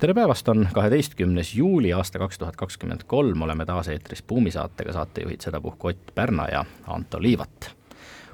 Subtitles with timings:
[0.00, 4.92] tere päevast, on kaheteistkümnes juuli aasta kaks tuhat kakskümmend kolm, oleme taas eetris Buumi saatega,
[4.92, 7.70] saatejuhid sedapuhku Ott Pärna ja Anto Liivat.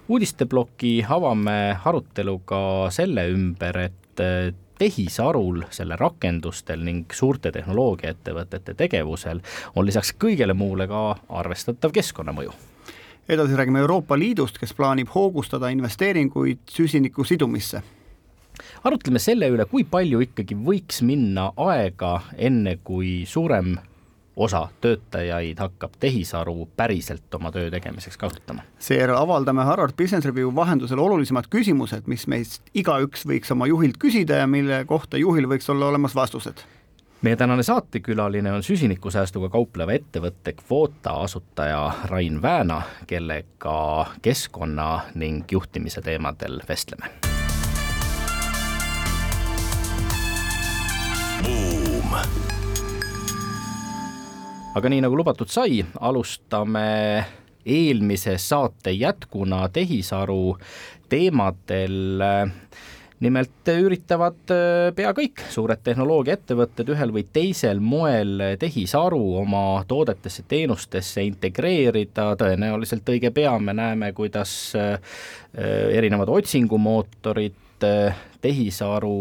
[0.08, 4.22] uudisteploki avame aruteluga selle ümber, et
[4.78, 9.42] tehisarul, selle rakendustel ning suurte tehnoloogiaettevõtete tegevusel
[9.74, 12.54] on lisaks kõigele muule ka arvestatav keskkonnamõju.
[13.28, 17.82] Edasi räägime Euroopa Liidust, kes plaanib hoogustada investeeringuid süsiniku sidumisse
[18.84, 23.76] arutleme selle üle, kui palju ikkagi võiks minna aega, enne kui suurem
[24.36, 28.62] osa töötajaid hakkab tehisaru päriselt oma töö tegemiseks kasutama.
[28.78, 34.42] seejärel avaldame Harvard Business Review vahendusel olulisemad küsimused, mis meist igaüks võiks oma juhilt küsida
[34.42, 36.66] ja mille kohta juhil võiks olla olemas vastused
[37.26, 46.04] meie tänane saatekülaline on süsinikusäästuga kaupleva ettevõtte Kvota asutaja Rain Vääna, kellega keskkonna ning juhtimise
[46.04, 47.35] teemadel vestleme
[54.76, 56.88] aga nii nagu lubatud sai, alustame
[57.66, 60.56] eelmise saate jätkuna tehisaru
[61.08, 62.20] teemadel.
[63.24, 71.24] Nimelt üritavad äh, pea kõik suured tehnoloogiaettevõtted ühel või teisel moel tehisaru oma toodetesse, teenustesse
[71.24, 75.00] integreerida, tõenäoliselt õige pea me näeme, kuidas äh,
[75.96, 79.16] erinevad otsingumootorid äh, tehisaru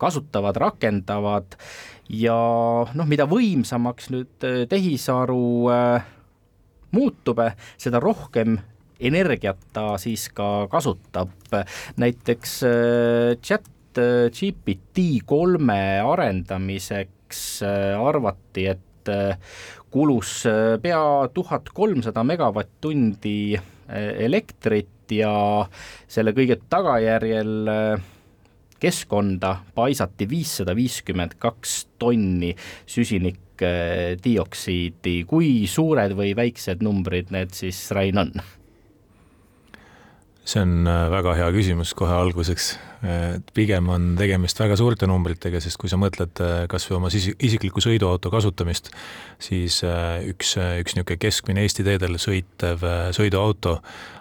[0.00, 1.58] kasutavad, rakendavad
[2.08, 2.38] ja
[2.96, 6.08] noh, mida võimsamaks nüüd äh, tehisaru äh,
[6.96, 7.42] muutub,
[7.80, 8.58] seda rohkem
[8.98, 11.34] energiat ta siis ka kasutab,
[12.00, 17.64] näiteks äh, chat GPT kolme arendamiseks
[17.98, 19.10] arvati, et
[19.90, 20.44] kulus
[20.84, 21.00] pea
[21.34, 23.58] tuhat kolmsada megavatt-tundi
[24.28, 25.32] elektrit ja
[26.06, 27.72] selle kõige tagajärjel
[28.80, 32.56] keskkonda paisati viissada viiskümmend kaks tonni
[32.86, 38.32] süsinikdioksiidi, kui suured või väiksed numbrid need siis, Rain, on?
[40.48, 45.60] see on äh, väga hea küsimus kohe alguseks et pigem on tegemist väga suurte numbritega,
[45.62, 48.90] sest kui sa mõtled äh, kas või oma isikliku sõiduauto kasutamist,
[49.42, 52.82] siis äh, üks, äh, üks niisugune keskmine Eesti teedel sõitev
[53.14, 53.78] sõiduauto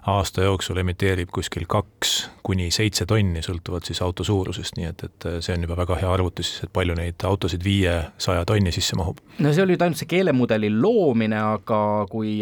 [0.08, 5.28] aasta jooksul emiteerib kuskil kaks kuni seitse tonni, sõltuvalt siis auto suurusest, nii et, et
[5.44, 9.20] see on juba väga hea arvutus et palju neid autosid viiesaja tonni sisse mahub.
[9.44, 12.38] no see oli nüüd ainult see keelemudeli loomine, aga kui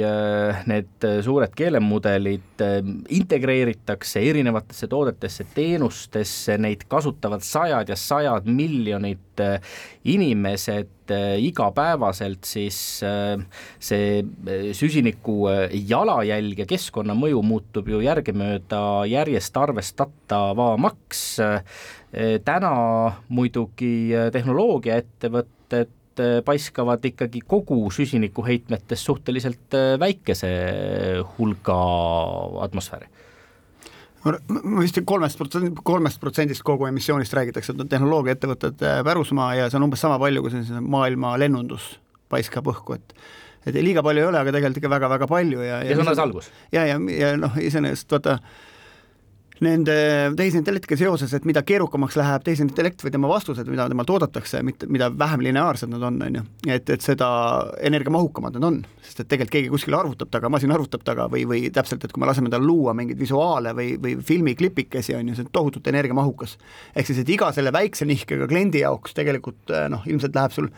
[0.70, 2.64] need suured keelemudelid
[3.18, 9.62] integreeritakse erinevatesse toodetesse, teenustesse, tootesse, neid kasutavad sajad ja sajad miljonid äh,
[10.04, 13.40] inimesed äh, igapäevaselt, siis äh,
[13.80, 14.24] see
[14.74, 15.48] süsiniku
[15.88, 21.40] jalajälg ja keskkonnamõju muutub ju järgemööda järjest arvestatavamaks.
[22.46, 22.72] täna
[23.28, 30.48] muidugi tehnoloogiaettevõtted paiskavad ikkagi kogu süsinikuheitmetest suhteliselt väikese
[31.38, 31.76] hulga
[32.64, 33.12] atmosfääri
[34.26, 39.80] ma vist kolmest protsendist, kolmest protsendist kogu emissioonist räägitakse, et on tehnoloogiaettevõtete pärusmaa ja see
[39.80, 41.96] on umbes sama palju, kui see maailma lennundus
[42.32, 43.18] paiskab õhku, et
[43.66, 46.12] et liiga palju ei ole, aga tegelikult ikka väga-väga palju ja ja, ja see on
[46.12, 46.50] alles algus.
[46.74, 48.40] ja, ja, ja noh, iseenesest vaata
[49.64, 49.96] nende
[50.36, 55.08] tehisintellektiga seoses, et mida keerukamaks läheb tehisintellekt või tema vastused, mida temalt oodatakse, mitte, mida
[55.16, 57.30] vähem lineaarsed nad on, on ju, et, et seda
[57.88, 61.62] energiamahukamad nad on, sest et tegelikult keegi kuskil arvutab taga, masin arvutab taga või, või
[61.74, 65.48] täpselt, et kui me laseme tal luua mingeid visuaale või, või filmiklipikesi, on ju, see
[65.48, 66.58] on tohutult energiamahukas.
[66.96, 70.70] ehk siis, et iga selle väikse nihkega kliendi jaoks tegelikult noh, ilmselt läheb sul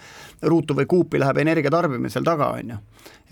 [0.46, 2.82] ruutu või kuupi läheb energia tarbimine seal taga, on ju.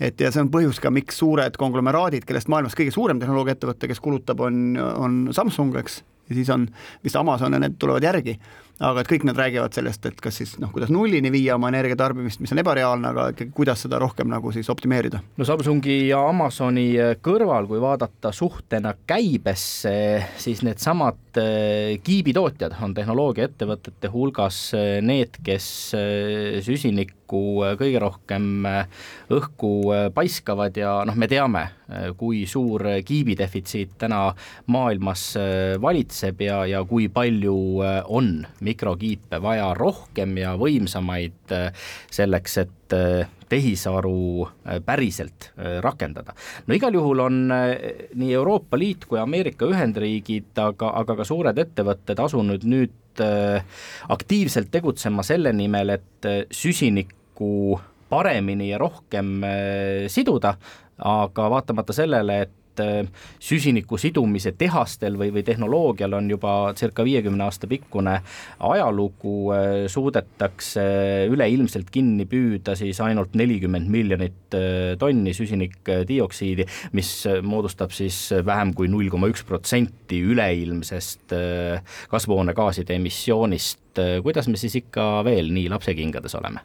[0.00, 4.00] Et ja see on põhjus ka, miks suured konglomeraadid, kellest maailmas kõige suurem tehnoloogiaettevõte, kes
[4.04, 6.68] kulutab, on, on Samsung, eks, ja siis on
[7.04, 8.38] vist Amazon ja need tulevad järgi
[8.80, 12.42] aga et kõik nad räägivad sellest, et kas siis noh, kuidas nullini viia oma energiatarbimist,
[12.44, 15.22] mis on ebareaalne, aga ikkagi kuidas seda rohkem nagu siis optimeerida.
[15.36, 16.88] no Samsungi ja Amazoni
[17.24, 19.96] kõrval, kui vaadata suhtena käibesse,
[20.40, 28.62] siis needsamad eh, kiibitootjad on tehnoloogiaettevõtete hulgas eh, need, kes eh, süsinikku kõige rohkem
[29.34, 29.70] õhku
[30.14, 31.64] paiskavad ja noh, me teame,
[32.14, 34.20] kui suur kiibidefitsiit täna
[34.70, 35.24] maailmas
[35.82, 37.56] valitseb ja, ja kui palju
[38.14, 38.30] on
[38.66, 41.54] mikrokiipe vaja rohkem ja võimsamaid
[42.12, 42.96] selleks, et
[43.48, 44.46] tehisaru
[44.86, 45.50] päriselt
[45.82, 46.34] rakendada.
[46.66, 52.22] no igal juhul on nii Euroopa Liit kui Ameerika Ühendriigid, aga, aga ka suured ettevõtted
[52.22, 53.22] asunud nüüd
[54.12, 57.78] aktiivselt tegutsema selle nimel, et süsinikku
[58.10, 59.40] paremini ja rohkem
[60.12, 60.56] siduda,
[60.98, 63.08] aga vaatamata sellele, et et äh,
[63.40, 68.18] süsiniku sidumise tehastel või, või tehnoloogial on juba circa viiekümne aasta pikkune
[68.58, 70.84] ajalugu, äh, suudetakse
[71.32, 77.12] üleilmselt kinni püüda siis ainult nelikümmend miljonit äh, tonni süsinikdioksiidi, mis
[77.42, 81.34] moodustab siis vähem kui null koma üks protsenti üleilmsest
[82.10, 84.00] kasvuhoonegaaside emissioonist.
[84.22, 86.64] kuidas me siis ikka veel nii lapsekingades oleme?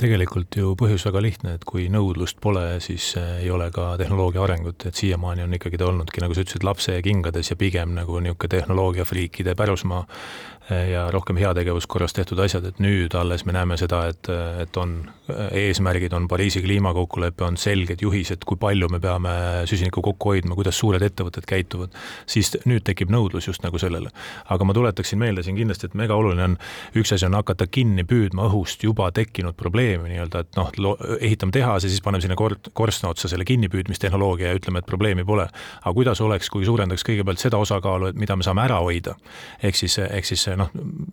[0.00, 4.42] Tegelikult ju põhjus väga lihtne, et kui nõudlust pole, siis äh, ei ole ka tehnoloogia
[4.44, 8.18] arengut, et siiamaani on ikkagi ta olnudki, nagu sa ütlesid, lapse kingades ja pigem nagu
[8.20, 10.02] niisugune tehnoloogiafriikide pärusmaa
[10.70, 14.30] ja rohkem heategevuskorras tehtud asjad, et nüüd alles me näeme seda, et,
[14.62, 14.96] et on
[15.52, 19.34] eesmärgid, on Pariisi kliimakokkulepe, on selged juhised, kui palju me peame
[19.68, 21.92] süsinikku kokku hoidma, kuidas suured ettevõtted käituvad,
[22.26, 24.08] siis nüüd tekib nõudlus just nagu sellele.
[24.48, 26.56] aga ma tuletaksin meelde siin kindlasti, et mega oluline on,
[26.96, 31.88] üks asi on hakata kinni püüdma õhust juba tekkinud probleemi, nii-öelda, et noh, ehitame tehase,
[31.88, 35.48] siis paneme sinna kor-, korstna otsa selle kinnipüüdmistehnoloogia ja ütleme, et probleemi pole.
[35.80, 39.16] aga kuidas oleks, kui suurendaks kõigepealt seda osakaalu, et mida me saame ära hoida,
[39.62, 40.70] ehk siis, ehk siis noh,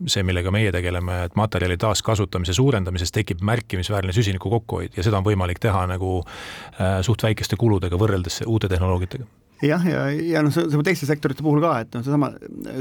[0.09, 5.27] see, millega meie tegeleme, et materjali taaskasutamise suurendamises tekib märkimisväärne süsiniku kokkuhoid ja seda on
[5.27, 9.27] võimalik teha nagu äh, suht väikeste kuludega võrreldes uute tehnoloogiatega.
[9.61, 12.31] Jah, ja, ja, ja noh, see, see teiste sektorite puhul ka, et noh, seesama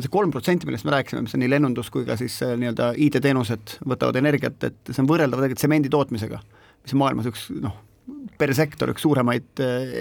[0.00, 3.76] see kolm protsenti, millest me rääkisime, mis on nii lennundus kui ka siis nii-öelda IT-teenused
[3.84, 6.40] võtavad energiat, et see on võrreldav tegelikult tsemendi tootmisega,
[6.80, 7.76] mis on maailmas üks noh,
[8.40, 9.94] per sektor üks suuremaid äh,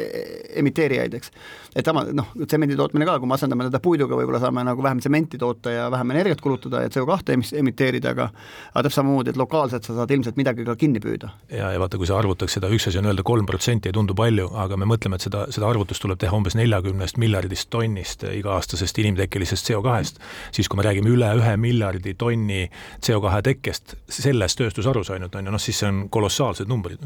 [0.61, 1.31] emiteerijaid, eks.
[1.75, 5.01] et sama noh, tsemendi tootmine ka, kui me asendame teda puiduga, võib-olla saame nagu vähem
[5.03, 9.87] tsementi toota ja vähem energiat kulutada ja CO2 emiteerida, aga aga täpselt samamoodi, et lokaalselt
[9.87, 11.31] sa saad ilmselt midagi ka kinni püüda.
[11.51, 14.15] ja, ja vaata, kui sa arvutaks seda, üks asi on öelda kolm protsenti ei tundu
[14.17, 19.03] palju, aga me mõtleme, et seda, seda arvutust tuleb teha umbes neljakümnest miljardist tonnist iga-aastasest
[19.03, 20.23] inimtekkelisest CO2-st,
[20.55, 22.65] siis kui me räägime üle ühe miljardi tonni
[23.05, 27.03] CO2 tekkest selles tööstusharus ainult, on ju, noh siis see on kolossaalsed numbrid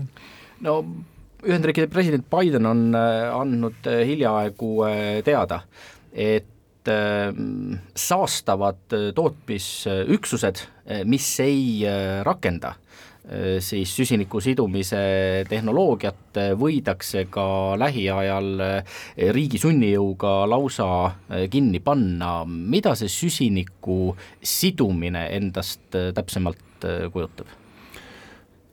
[0.63, 0.79] no
[1.43, 5.63] Ühendriikide president Biden on äh, andnud äh, hiljaaegu äh, teada,
[6.13, 6.49] et
[7.95, 10.59] saastavad tootmisüksused,
[11.07, 11.85] mis ei
[12.27, 12.73] rakenda
[13.63, 14.99] siis süsiniku sidumise
[15.47, 17.47] tehnoloogiat võidakse ka
[17.79, 18.51] lähiajal
[19.39, 20.91] riigi sunnijõuga lausa
[21.47, 22.43] kinni panna.
[22.43, 27.62] mida see süsiniku sidumine endast täpsemalt kujutab?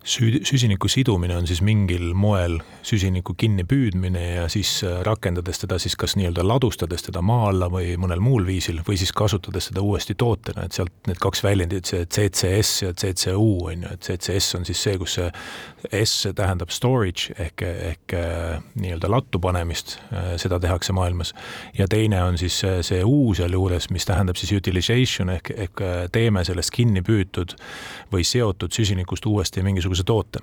[0.05, 5.97] Süü-, süsiniku sidumine on siis mingil moel süsiniku kinnipüüdmine ja siis äh, rakendades teda siis
[5.97, 10.17] kas nii-öelda ladustades teda maa alla või mõnel muul viisil või siis kasutades seda uuesti
[10.19, 14.67] tootena, et sealt need kaks väljendit, see CCS ja CCU on ju, et CCS on
[14.69, 15.31] siis see, kus see
[16.03, 21.35] S tähendab storage ehk, ehk äh, nii-öelda lattu panemist, äh, seda tehakse maailmas.
[21.79, 26.73] ja teine on siis see U sealjuures, mis tähendab siis utilization ehk, ehk teeme sellest
[26.75, 27.57] kinni püütud
[28.13, 30.39] või seotud süsinikust uuesti mingisuguse toote.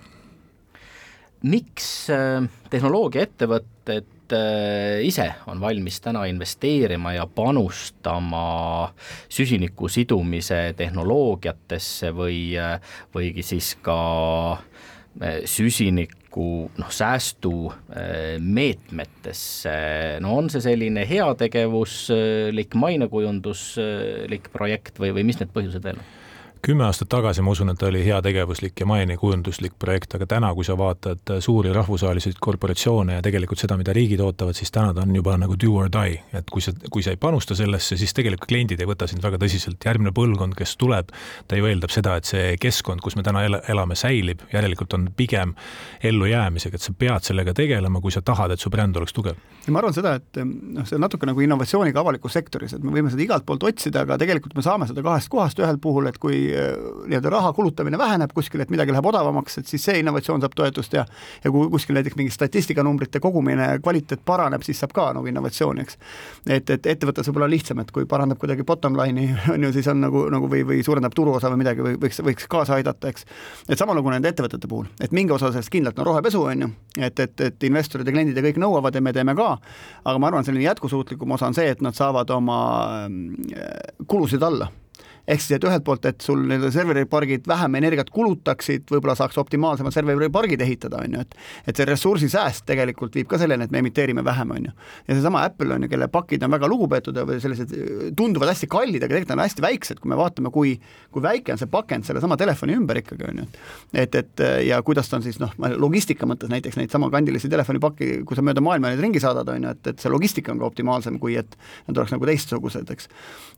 [1.47, 2.41] miks äh,
[2.73, 8.89] tehnoloogiaettevõtted äh, ise on valmis täna investeerima ja panustama
[9.29, 12.81] süsiniku sidumise tehnoloogiatesse või, äh,
[13.13, 13.99] võigi siis ka
[15.45, 19.71] süsiniku noh, säästumeetmetesse,
[20.21, 26.05] no on see selline heategevuslik, mainekujunduslik projekt või, või mis need põhjused veel on?
[26.67, 30.65] Kümme aastat tagasi ma usun, et ta oli heategevuslik ja mainekujunduslik projekt, aga täna, kui
[30.67, 35.15] sa vaatad suuri rahvusvahelisi korporatsioone ja tegelikult seda, mida riigid ootavad, siis täna ta on
[35.15, 38.49] juba nagu do or die, et kui sa, kui sa ei panusta sellesse, siis tegelikult
[38.51, 41.13] kliendid ei võta sind väga tõsiselt, järgmine põlvkond, kes tuleb,
[41.47, 45.55] ta ju eeldab seda, et see keskkond, kus me täna elame, säilib, järelikult on pigem
[46.03, 49.39] ellujäämisega, et sa pead sellega tegelema, kui sa tahad, et su bränd oleks tugev.
[49.63, 52.91] ja ma arvan seda, et noh, see on natuke nagu innovatsiooniga avalikus sektoris, et me
[52.91, 56.19] võime seda igalt poolt otsida, aga tegelikult me saame seda kahest kohast, ühel puhul, et
[56.19, 56.56] kui
[57.07, 60.93] nii-öelda raha kulutamine väheneb kuskil, et midagi läheb odavamaks, et siis see innovatsioon saab toetust
[60.97, 61.05] ja
[61.43, 65.97] ja kui kuskil näiteks mingi statistikanumbrite kogumine, kvaliteet paraneb, siis saab ka nagu innovatsiooni, eks.
[66.49, 70.01] et, et ettevõttes võib-olla lihtsam, et kui parandab kuidagi bottom line'i, on ju, siis on
[70.03, 73.27] nagu, nagu või, või suurendab turuosa või midagi või võiks, võiks kaasa aidata, eks.
[73.67, 76.71] et sama lugu nende ettevõtete puhul, et mingi osa sellest kindlalt on rohepesu, on ju,
[76.97, 79.53] et, et, et investorid ja kliendid ja kõik nõuavad ja me teeme ka,
[80.03, 82.59] aga ma arvan, selline jätkusuutlikum osa on see, et nad saavad oma
[83.07, 84.71] mm, kulusid alla
[85.27, 89.95] ehk siis, et ühelt poolt, et sul nii-öelda serveripargid vähem energiat kulutaksid, võib-olla saaks optimaalsemad
[89.95, 91.35] serveripargid ehitada, on ju, et
[91.67, 94.71] et see ressursisääst tegelikult viib ka selleni, et me emiteerime vähem, on ju.
[95.07, 97.75] ja seesama Apple on ju, kelle pakid on väga lugupeetud või sellised
[98.17, 100.77] tunduvad hästi kallid, aga tegelikult on hästi väiksed, kui me vaatame, kui
[101.11, 103.47] kui väike on see pakend sellesama telefoni ümber ikkagi, on ju.
[103.93, 108.23] et, et ja kuidas ta on siis noh, logistika mõttes näiteks neid sama kandilisi telefonipakki,
[108.27, 110.69] kui sa mööda maailma neid ringi saadad, on ju, et, et see logistika on ka
[110.71, 113.11] optimaalsem, kui et nad oleks nagu teistsugused, eks.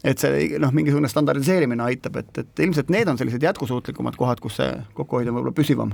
[0.09, 4.59] et see noh, mingisugune standardiseerimine aitab, et, et ilmselt need on sellised jätkusuutlikumad kohad, kus
[4.61, 5.93] see kokkuhoid on võib-olla püsivam.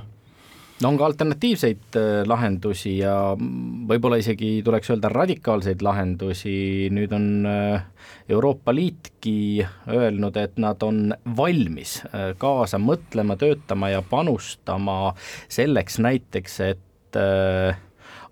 [0.84, 7.48] No on ka alternatiivseid äh, lahendusi ja võib-olla isegi tuleks öelda radikaalseid lahendusi, nüüd on
[7.48, 7.86] äh,
[8.28, 15.14] Euroopa Liitki öelnud, et nad on valmis äh, kaasa mõtlema, töötama ja panustama
[15.48, 16.82] selleks näiteks, et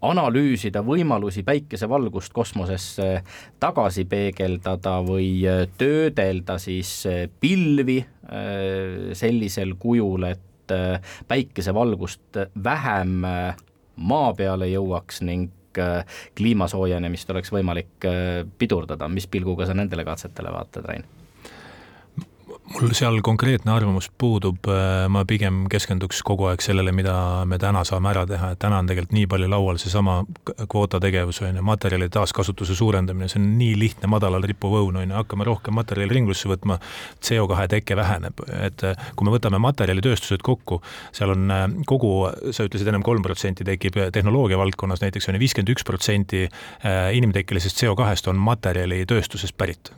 [0.03, 3.23] analüüsida võimalusi päikesevalgust kosmosesse
[3.63, 5.45] tagasi peegeldada või
[5.79, 6.91] töödelda siis
[7.39, 8.01] pilvi
[9.13, 13.55] sellisel kujul, et äh, päikesevalgust vähem äh,
[13.95, 16.05] maa peale jõuaks ning äh,
[16.37, 18.07] kliima soojenemist oleks võimalik
[18.57, 21.05] pidurdada, mis pilguga sa nendele katsetele vaatad, Rain?
[22.71, 27.13] Mul seal konkreetne arvamus puudub, äh, ma pigem keskenduks kogu aeg sellele, mida
[27.49, 30.15] me täna saame ära teha, et täna on tegelikult nii palju laual seesama
[30.71, 35.17] kvootategevus on ju, materjalide taaskasutuse suurendamine, see on nii lihtne madalal rippuv õun on ju,
[35.17, 36.79] hakkame rohkem materjali ringlusse võtma,
[37.23, 40.79] CO2 teke väheneb, et äh, kui me võtame materjalitööstused kokku,
[41.15, 42.13] seal on äh, kogu,
[42.55, 46.47] sa ütlesid ennem kolm protsenti tekib tehnoloogia valdkonnas näiteks on ju viiskümmend üks protsenti
[46.83, 49.93] inimtekkelisest CO2-st on materjalitööstusest pärit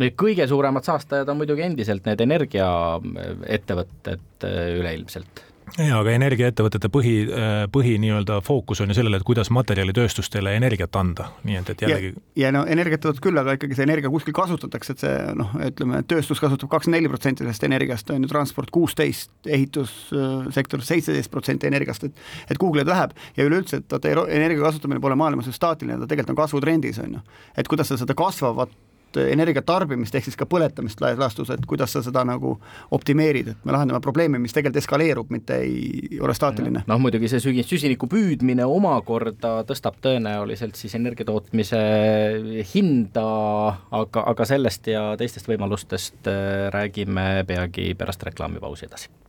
[0.00, 5.42] Need kõige suuremad saastajad on muidugi endiselt need energiaettevõtted äh, üleilmselt.
[5.78, 10.96] Jaa, aga energiaettevõtete põhi, äh, põhi nii-öelda fookus on ju sellele, et kuidas materjalitööstustele energiat
[11.00, 14.34] anda, nii et, et jällegi ja, ja no energiaettevõtted küll, aga ikkagi see energia kuskil
[14.36, 18.72] kasutatakse, et see noh, ütleme, tööstus kasutab kakskümmend neli protsenti sellest energiast, on ju, transport
[18.74, 22.14] kuusteist, ehitussektor seitseteist protsenti energiast, et
[22.52, 23.16] et kuhugi need läheb.
[23.38, 27.16] Ja üleüldse, et vaata, energia kasutamine pole maailmas ju staatiline, ta tegelikult on kasvutrendis, on
[27.16, 27.22] ju.
[27.56, 28.74] et kuidas sa seda kasvavat
[29.20, 32.56] energia tarbimist ehk siis ka põletamist laias laastus, et kuidas sa seda nagu
[32.94, 36.84] optimeerid, et me lahendame probleemi, mis tegelikult eskaleerub, mitte ei ole staatiline.
[36.88, 41.82] noh, muidugi see sügi-, süsiniku püüdmine omakorda tõstab tõenäoliselt siis energiatootmise
[42.74, 43.26] hinda,
[44.02, 49.21] aga, aga sellest ja teistest võimalustest äh, räägime peagi pärast reklaamipausi edasi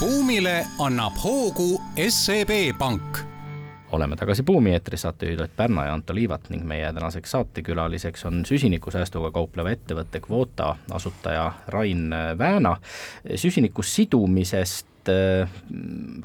[0.00, 3.18] buumile annab hoogu SEB Pank
[3.92, 8.42] oleme tagasi Buumi eetris, saatejuhid Ott Pärna ja Anto Liivat ning meie tänaseks saatekülaliseks on
[8.44, 12.76] süsinikusäästuga kaupleva ettevõtte Kvota asutaja Rain Vääna.
[13.34, 15.48] süsiniku sidumisest äh,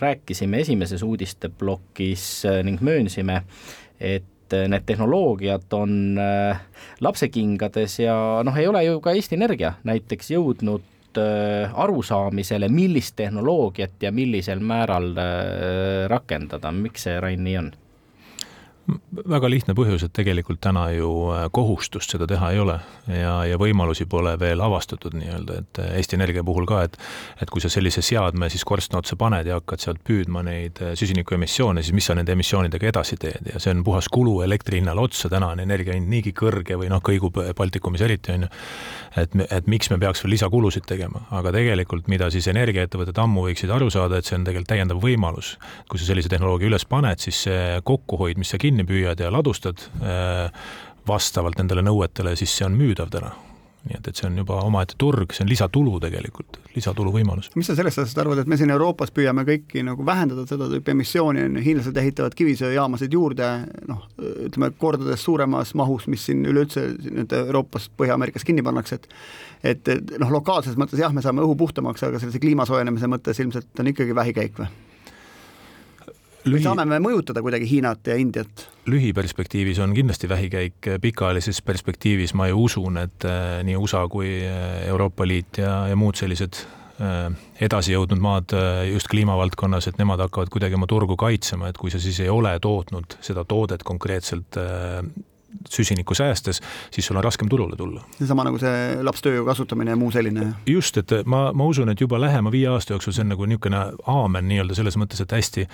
[0.01, 3.43] rääkisime esimeses uudisteplokis äh, ning möönsime,
[3.99, 6.59] et need tehnoloogiad on äh,
[6.99, 10.90] lapsekingades ja noh, ei ole ju ka Eesti Energia näiteks jõudnud Äh,
[11.73, 17.71] arusaamisele, millist tehnoloogiat ja millisel määral äh, rakendada, miks see, Rain, nii on?
[19.29, 22.77] Väga lihtne põhjus, et tegelikult täna ju äh, kohustust seda teha ei ole
[23.11, 26.97] ja, ja võimalusi pole veel avastatud nii-öelda, et äh, Eesti Energia puhul ka, et
[27.41, 30.95] et kui sa sellise seadme siis korstna otsa paned ja hakkad sealt püüdma neid äh,
[30.99, 33.51] süsinikuemissioone, siis mis sa nende emissioonidega edasi teed?
[33.53, 36.89] Ja see on puhas kulu elektri hinnale otsa, täna on energia hind niigi kõrge või
[36.91, 38.51] noh, kõigub Baltikumis eriti, on ju,
[39.21, 43.71] et, et miks me peaks veel lisakulusid tegema, aga tegelikult mida siis energiaettevõtted ammu võiksid
[43.73, 45.55] aru saada, et see on tegelikult täiendav võimalus.
[45.89, 49.29] kui sa sellise tehnoloogia üles paned, siis see kokkuhoid, mis sa kinni kinni püüad ja
[49.33, 50.49] ladustad äh,
[51.07, 53.35] vastavalt nendele nõuetele, siis see on müüdav täna
[53.81, 57.49] nii et, et see on juba omaette turg, see on lisatulu tegelikult, lisatulu võimalus.
[57.57, 60.93] mis sa sellest asjast arvad, et me siin Euroopas püüame kõiki nagu vähendada seda tüüpi
[60.93, 63.49] emissiooni, on ju, hiinlased ehitavad kivisöejaamasid juurde,
[63.89, 69.09] noh, ütleme kordades suuremas mahus, mis siin üleüldse nüüd Euroopas, Põhja-Ameerikas kinni pannakse, et
[69.61, 73.41] et, et noh, lokaalses mõttes jah, me saame õhu puhtamaks, aga sellise kliima soojenemise mõttes
[73.41, 74.69] ilmselt on ikkagi vähikäik või?
[76.45, 76.63] Lühi...
[76.63, 78.67] saame me mõjutada kuidagi Hiinat ja Indiat?
[78.89, 84.81] lühiperspektiivis on kindlasti vähikäik, pikaajalises perspektiivis ma ju usun, et äh, nii USA kui äh,
[84.89, 86.63] Euroopa Liit ja, ja muud sellised
[87.01, 87.27] äh,
[87.61, 88.55] edasi jõudnud maad
[88.89, 92.55] just kliimavaldkonnas, et nemad hakkavad kuidagi oma turgu kaitsema, et kui sa siis ei ole
[92.61, 94.57] tootnud seda toodet konkreetselt
[95.69, 98.03] süsinikku säästes, siis sul on raskem turule tulla.
[98.17, 100.47] seesama nagu see lapstööjõu kasutamine ja muu selline.
[100.69, 103.81] just, et ma, ma usun, et juba lähema viie aasta jooksul see on nagu niisugune
[104.13, 105.67] aamen nii-öelda selles mõttes, et hästi,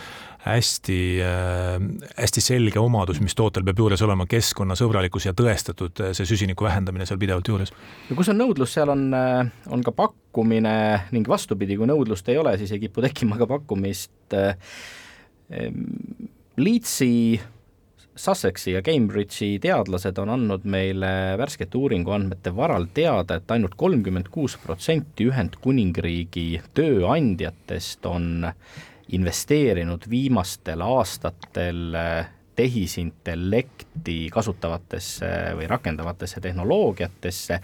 [0.47, 6.29] hästi äh,, hästi selge omadus, mis tootel peab juures olema, keskkonnasõbralikkus ja tõestatud äh, see
[6.29, 7.73] süsiniku vähendamine seal pidevalt juures.
[8.09, 9.43] no kus on nõudlus, seal on, äh,
[9.73, 10.77] on ka pakkumine
[11.11, 14.11] ning vastupidi, kui nõudlust ei ole, siis ei kipu tekkima ka pakkumist
[16.57, 17.39] Leedsi
[18.17, 24.31] Sussexi ja Cambridge'i teadlased on andnud meile värskete uuringu andmete varal teada, et ainult kolmkümmend
[24.33, 28.47] kuus protsenti Ühendkuningriigi tööandjatest on
[29.13, 31.95] investeerinud viimastel aastatel
[32.57, 37.59] tehisintellekti kasutavatesse või rakendavatesse tehnoloogiatesse.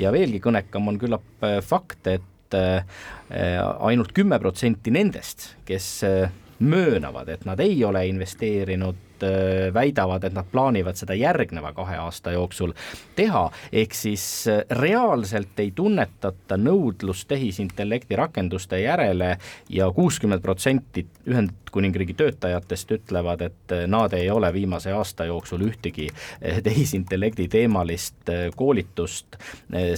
[0.00, 5.90] Ja veelgi kõnekam on küllap fakt, et ainult kümme protsenti nendest, kes
[6.64, 12.32] möönavad, et nad ei ole investeerinud Äh, väidavad, et nad plaanivad seda järgneva kahe aasta
[12.34, 12.70] jooksul
[13.16, 19.32] teha, ehk siis äh, reaalselt ei tunnetata nõudlust tehisintellekti rakenduste järele
[19.74, 26.06] ja kuuskümmend protsenti Ühendkuningriigi töötajatest ütlevad, et äh, nad ei ole viimase aasta jooksul ühtegi
[26.68, 29.36] tehisintellekti teemalist koolitust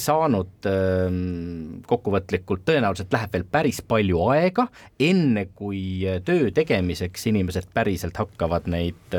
[0.01, 0.53] saanud.
[0.67, 4.67] Ähm, kokkuvõtlikult tõenäoliselt läheb veel päris palju aega,
[5.01, 9.10] enne kui töö tegemiseks inimesed päriselt hakkavad neid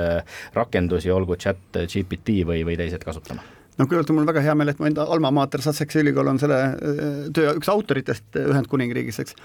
[0.54, 4.72] rakendusi, olgu chat GPT või, või teised kasutama noh, kõigepealt on mul väga hea meel,
[4.72, 9.38] et mu enda alma mater, Sussexi ülikool on selle äh, töö üks autoritest Ühendkuningriigis, eks.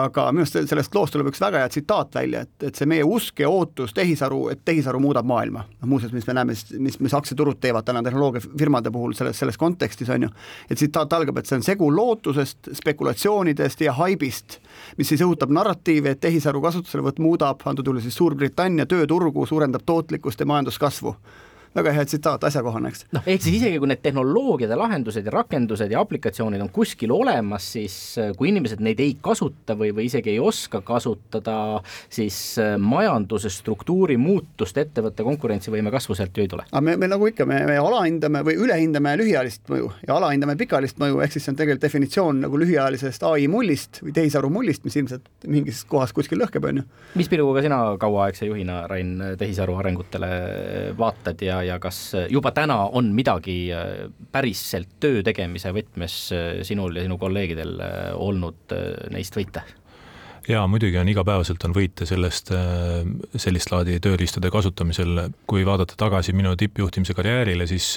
[0.00, 3.04] aga minu arust sellest loost tuleb üks väga hea tsitaat välja, et, et see meie
[3.06, 5.66] usk ja ootus tehisaru, et tehisaru muudab maailma.
[5.68, 10.10] noh, muuseas, mis me näeme, mis, mis aktsiaturud teevad täna tehnoloogiafirmade puhul selles, selles kontekstis,
[10.14, 10.32] on ju.
[10.68, 14.60] et tsitaat algab, et see on segu lootusest, spekulatsioonidest ja haibist,
[14.98, 20.40] mis siis õhutab narratiivi, et tehisaru kasutuselevõtt muudab, antud juhul siis Suurbritannia tööturgu, suurendab tootlikkust
[20.40, 21.16] ja majanduskasvu
[21.74, 23.06] väga hea tsitaat, asjakohane, eks.
[23.14, 27.12] noh, ehk siis isegi kui need tehnoloogiad ja lahendused ja rakendused ja aplikatsioonid on kuskil
[27.14, 31.56] olemas, siis äh, kui inimesed neid ei kasuta või, või isegi ei oska kasutada,
[32.12, 36.66] siis äh, majanduse struktuuri muutust, ettevõtte konkurentsivõime kasvu sealt ju ei tule.
[36.70, 41.02] aga me, me nagu ikka, me, me alahindame või ülehindame lühiajalist mõju ja alahindame pikaajalist
[41.02, 44.98] mõju, ehk siis see on tegelikult definitsioon nagu lühiajalisest ai mullist või tehisaru mullist, mis
[45.00, 46.86] ilmselt mingis kohas kuskil lõhkeb, on ju.
[47.18, 50.30] mis pilguga sina kauaaegse juhina, Rain, tehisaru arengutele
[50.98, 51.98] vaatad ja, ja kas
[52.30, 57.96] juba täna on midagi äh, päriselt töö tegemise võtmes äh, sinul ja sinu kolleegidel äh,
[58.14, 58.76] olnud
[59.14, 59.64] neist võita?
[60.48, 62.50] jaa, muidugi on igapäevaselt on võite sellest,
[63.40, 67.94] sellist laadi tööriistade kasutamisel, kui vaadata tagasi minu tippjuhtimise karjäärile, siis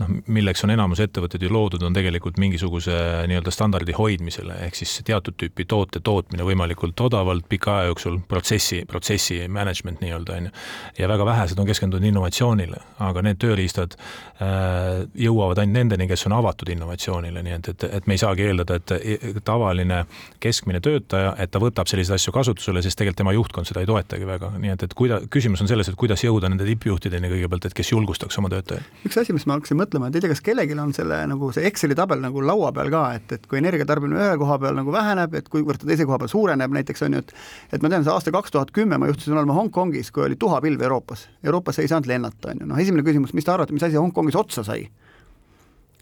[0.00, 2.94] noh, milleks on enamus ettevõtted ju loodud, on tegelikult mingisuguse
[3.30, 8.82] nii-öelda standardi hoidmisele, ehk siis teatud tüüpi toote tootmine võimalikult odavalt pika aja jooksul, protsessi,
[8.88, 10.54] protsessi management nii-öelda, on ju.
[10.98, 16.36] ja väga vähesed on keskendunud innovatsioonile, aga need tööriistad äh, jõuavad ainult nendeni, kes on
[16.38, 20.04] avatud innovatsioonile, nii et, et, et me ei saagi eeldada, et tavaline
[20.42, 24.28] keskmine töötaja, et ta võtab selliseid asju kasutusele, sest tegelikult tema juhtkond seda ei toetagi
[24.28, 27.76] väga, nii et, et kuida-, küsimus on selles, et kuidas jõuda nende tippjuhtideni kõigepealt, et
[27.76, 28.88] kes julgustaks oma töötajaid.
[29.08, 31.64] üks asi, mis ma hakkasin mõtlema, et ei tea, kas kellelgi on selle nagu see
[31.68, 35.34] Exceli tabel nagu laua peal ka, et, et kui energiatarbimine ühe koha peal nagu väheneb,
[35.38, 37.34] et kuivõrd ta teise koha peal suureneb, näiteks on ju, et
[37.78, 40.82] et ma tean, see aasta kaks tuhat kümme ma juhtusin olema Hongkongis, kui oli tuhapilv
[40.82, 41.26] Euroopas.
[41.44, 44.38] Euroopas ei saanud lennata, on ju, noh esimene küsimus, mis te arvate, mis asi Hongkongis
[44.38, 44.88] otsa sai?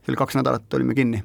[0.01, 1.23] seal kaks nädalat olime kinni.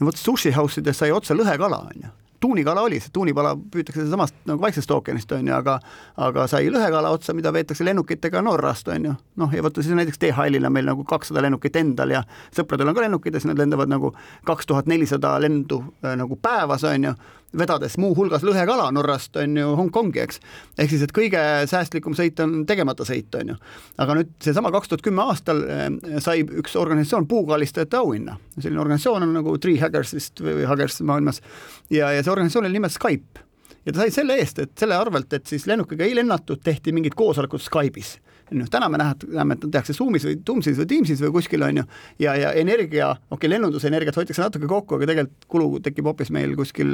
[0.00, 4.02] no vot sushi house ides sai otsa lõhekala, on ju tuunikala oli, see tuunipala püütakse
[4.02, 5.78] seesamast nagu Vaiksest ookeanist, on ju, aga
[6.16, 9.14] aga sai lõhekala otsa, mida veetakse lennukitega Norrast, on ju.
[9.40, 12.22] noh, ja vaata siis näiteks DHL-il on meil nagu kakssada lennukit endal ja
[12.56, 14.14] sõpradel on ka lennukid ja siis nad lendavad nagu
[14.48, 17.14] kaks tuhat nelisada lendu äh, nagu päevas, on ju
[17.56, 20.40] vedades muuhulgas lõhekala Norrast, on ju, Hongkongi, eks.
[20.78, 23.58] ehk siis, et kõige säästlikum sõit on tegemata sõit, on ju.
[23.98, 25.86] aga nüüd seesama kaks tuhat kümme aastal eh,
[26.22, 28.38] sai üks organisatsioon puukallistajate auhinna.
[28.58, 31.42] selline organisatsioon on nagu Tree Haggers vist või Haggers maailmas
[31.90, 33.46] ja, ja see organisatsioon oli nimelt Skype
[33.84, 37.16] ja ta sai selle eest, et selle arvelt, et siis lennukiga ei lennatud, tehti mingid
[37.18, 38.18] koosolekud Skype'is
[38.58, 41.82] ju, täna me nähed, näeme, et tehakse Zoomis või Teamsis või Teamsis või kuskil, on
[41.82, 41.84] ju,
[42.24, 46.56] ja, ja energia, okei okay,, lennundusenergiat hoitakse natuke kokku, aga tegelikult kulu tekib hoopis meil
[46.58, 46.90] kuskil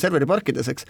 [0.00, 0.86] serveriparkides, eks.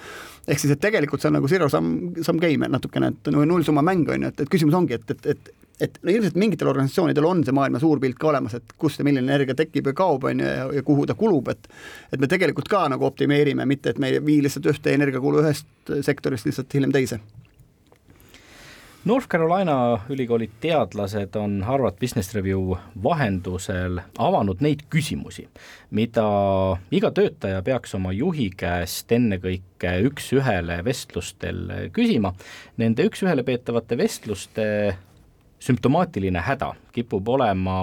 [0.46, 3.84] ehk siis, et tegelikult see on nagu zero sum, sum game natukene, et nagu nullsumma
[3.86, 7.24] mäng, on ju, et, et küsimus ongi, et, et, et et no ilmselt mingitel organisatsioonidel
[7.24, 10.26] on see maailma suur pilt ka olemas, et kust ja milline energia tekib ja kaob,
[10.28, 11.70] on ju, ja kuhu ta kulub, et
[12.12, 15.94] et me tegelikult ka nagu optimeerime, mitte et me ei vii lihtsalt ühte energiakulu ühest
[16.04, 17.20] sektorist lihtsalt hiljem teise
[19.04, 25.46] North Carolina ülikooli teadlased on Harvard Business Review vahendusel avanud neid küsimusi,
[25.96, 26.24] mida
[26.92, 31.62] iga töötaja peaks oma juhi käest ennekõike üks-ühele vestlustel
[31.96, 32.34] küsima.
[32.76, 34.68] Nende üks-ühele peetavate vestluste
[35.64, 37.80] sümptomaatiline häda kipub olema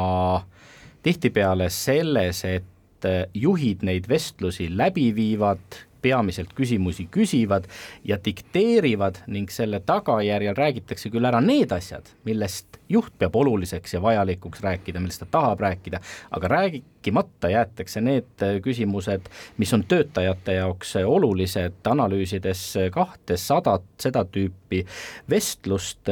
[1.02, 7.68] tihtipeale selles, et juhid neid vestlusi läbi viivad peamiselt küsimusi küsivad
[8.08, 14.02] ja dikteerivad ning selle tagajärjel räägitakse küll ära need asjad, millest juht peab oluliseks ja
[14.04, 20.58] vajalikuks rääkida, millest ta tahab rääkida, aga räägi-, rääkimata jäetakse need küsimused, mis on töötajate
[20.58, 24.84] jaoks olulised, analüüsides kahtesadat seda tüüpi
[25.30, 26.04] vestlust,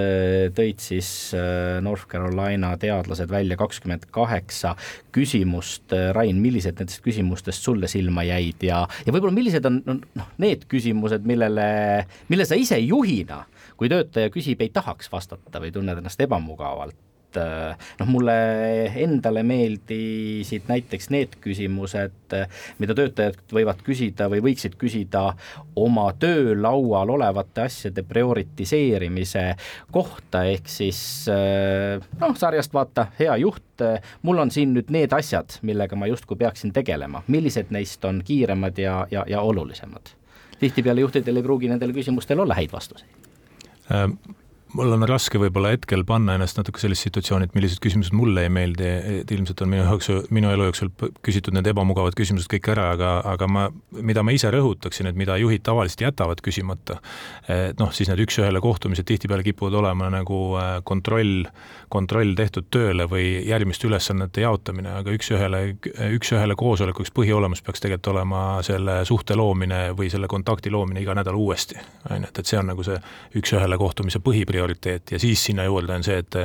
[0.56, 1.34] tõid siis
[1.82, 4.76] North Carolina teadlased välja kakskümmend kaheksa
[5.12, 5.92] küsimust.
[6.16, 11.26] Rain, millised nendest küsimustest sulle silma jäid ja, ja võib-olla millised on noh, need küsimused,
[11.28, 13.44] millele, mille sa ise juhina
[13.76, 16.96] kui töötaja küsib, ei tahaks vastata või tunned ennast ebamugavalt,
[17.38, 18.36] noh, mulle
[19.02, 22.36] endale meeldisid näiteks need küsimused,
[22.82, 25.28] mida töötajad võivad küsida või võiksid küsida
[25.80, 29.46] oma töölaual olevate asjade prioritiseerimise
[29.96, 33.86] kohta, ehk siis noh, sarjast vaata, hea juht,
[34.26, 38.80] mul on siin nüüd need asjad, millega ma justkui peaksin tegelema, millised neist on kiiremad
[38.82, 40.16] ja, ja, ja olulisemad?
[40.60, 43.10] tihtipeale juhtidel ei pruugi nendele küsimustele olla häid vastuseid.
[43.92, 44.08] Äh,
[44.76, 48.52] mul on raske võib-olla hetkel panna ennast natuke sellesse situatsiooni, et millised küsimused mulle ei
[48.54, 48.88] meeldi,
[49.22, 50.92] et ilmselt on minu jaoks, minu elu jooksul
[51.26, 55.38] küsitud need ebamugavad küsimused kõik ära, aga, aga ma, mida ma ise rõhutaksin, et mida
[55.40, 57.00] juhid tavaliselt jätavad küsimata,
[57.52, 61.48] et noh, siis need üks-ühele kohtumised tihtipeale kipuvad olema nagu äh, kontroll,
[61.94, 65.64] kontroll tehtud tööle või järgmiste ülesannete jaotamine, aga üks-ühele,
[66.18, 71.16] üks-ühele koosoleku üks põhiolemus peaks tegelikult olema selle suhte loomine või selle kontakti loomine iga
[71.18, 73.00] nädal uuesti, on ju, et, et see on nagu see
[73.40, 76.36] üks-ühele kohtumise põhiprioriteet prioriteet ja siis sinna juurde on see, et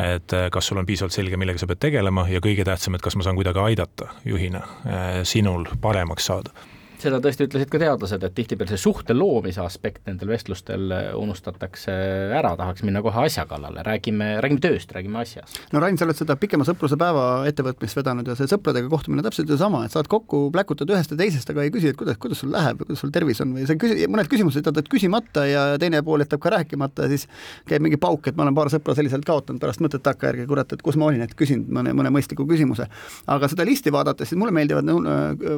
[0.00, 3.16] et kas sul on piisavalt selge, millega sa pead tegelema ja kõige tähtsam, et kas
[3.16, 6.54] ma saan kuidagi aidata juhina eh, sinul paremaks saada
[7.02, 11.94] seda tõesti ütlesid ka teadlased, et tihtipeale see suhte loomise aspekt nendel vestlustel unustatakse
[12.36, 15.60] ära, tahaks minna kohe asja kallale, räägime, räägime tööst, räägime asjast.
[15.72, 19.50] no Rain, sa oled seda pikema sõpruse päeva ettevõtmist vedanud ja see sõpradega kohtumine täpselt
[19.50, 22.42] ju sama, et saad kokku, pläkutad ühest ja teisest, aga ei küsi, et kuidas, kuidas
[22.44, 26.00] sul läheb kuidas sul tervis on või sa küsi, mõned küsimused jätad küsimata ja teine
[26.06, 27.26] pool jätab ka rääkimata ja siis
[27.68, 30.82] käib mingi pauk, et ma olen paar sõpra selliselt kaotanud pärast mõtet takkajärgi, kurat, et
[30.84, 32.88] kus ma olin, et küsin mõne, mõne mõistliku küsimuse.
[33.30, 34.88] aga seda listi vaadates, siis mulle meeldivad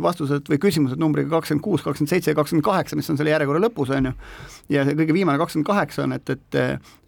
[0.02, 3.62] vastused või küsimused numbriga kakskümmend kuus, kakskümmend seitse ja kakskümmend kaheksa, mis on selle järjekorra
[3.64, 4.12] lõpus, on ju,
[4.76, 6.60] ja see kõige viimane, kakskümmend kaheksa on, et, et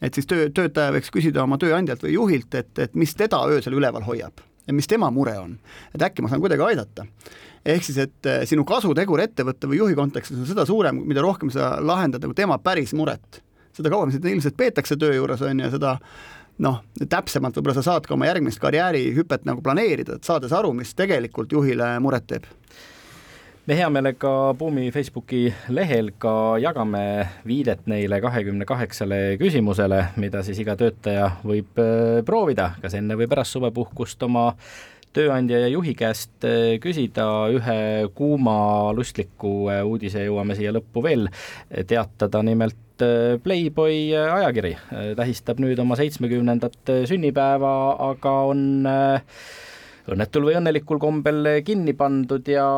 [0.04, 3.76] et siis töö, töötaja võiks küsida oma tööandjalt või juhilt, et, et mis teda öösel
[3.78, 5.58] üleval hoiab ja mis tema mure on.
[5.94, 7.06] et äkki ma saan kuidagi aidata.
[7.64, 11.50] ehk siis, et eh, sinu kasutegur ettevõtte või juhi kontekstis on seda suurem, mida rohkem
[11.50, 13.42] sa lahendad nagu tema päris muret.
[13.72, 15.98] seda kauem seda ilmselt peetakse töö juures, on ju, seda
[16.58, 20.94] noh, täpsemalt võib-olla sa saad ka oma järgmist karjäärihüpet nagu planeerida, et saades aru, mis
[20.94, 22.46] tegelikult juhile muret teeb
[23.66, 27.04] me hea meelega Buumi Facebooki lehel ka jagame
[27.48, 33.28] viidet neile kahekümne kaheksale küsimusele, mida siis iga töötaja võib äh, proovida, kas enne või
[33.30, 34.50] pärast suvepuhkust oma
[35.16, 37.24] tööandja ja juhi käest äh, küsida
[37.56, 37.78] ühe
[38.18, 38.58] kuuma
[38.92, 41.30] lustliku äh, uudise, jõuame siia lõppu veel.
[41.88, 42.76] Teatada, nimelt
[43.42, 44.76] Playboy ajakiri.
[45.18, 47.72] Tähistab nüüd oma seitsmekümnendat sünnipäeva,
[48.12, 48.62] aga on
[50.14, 52.68] õnnetul või õnnelikul kombel kinni pandud ja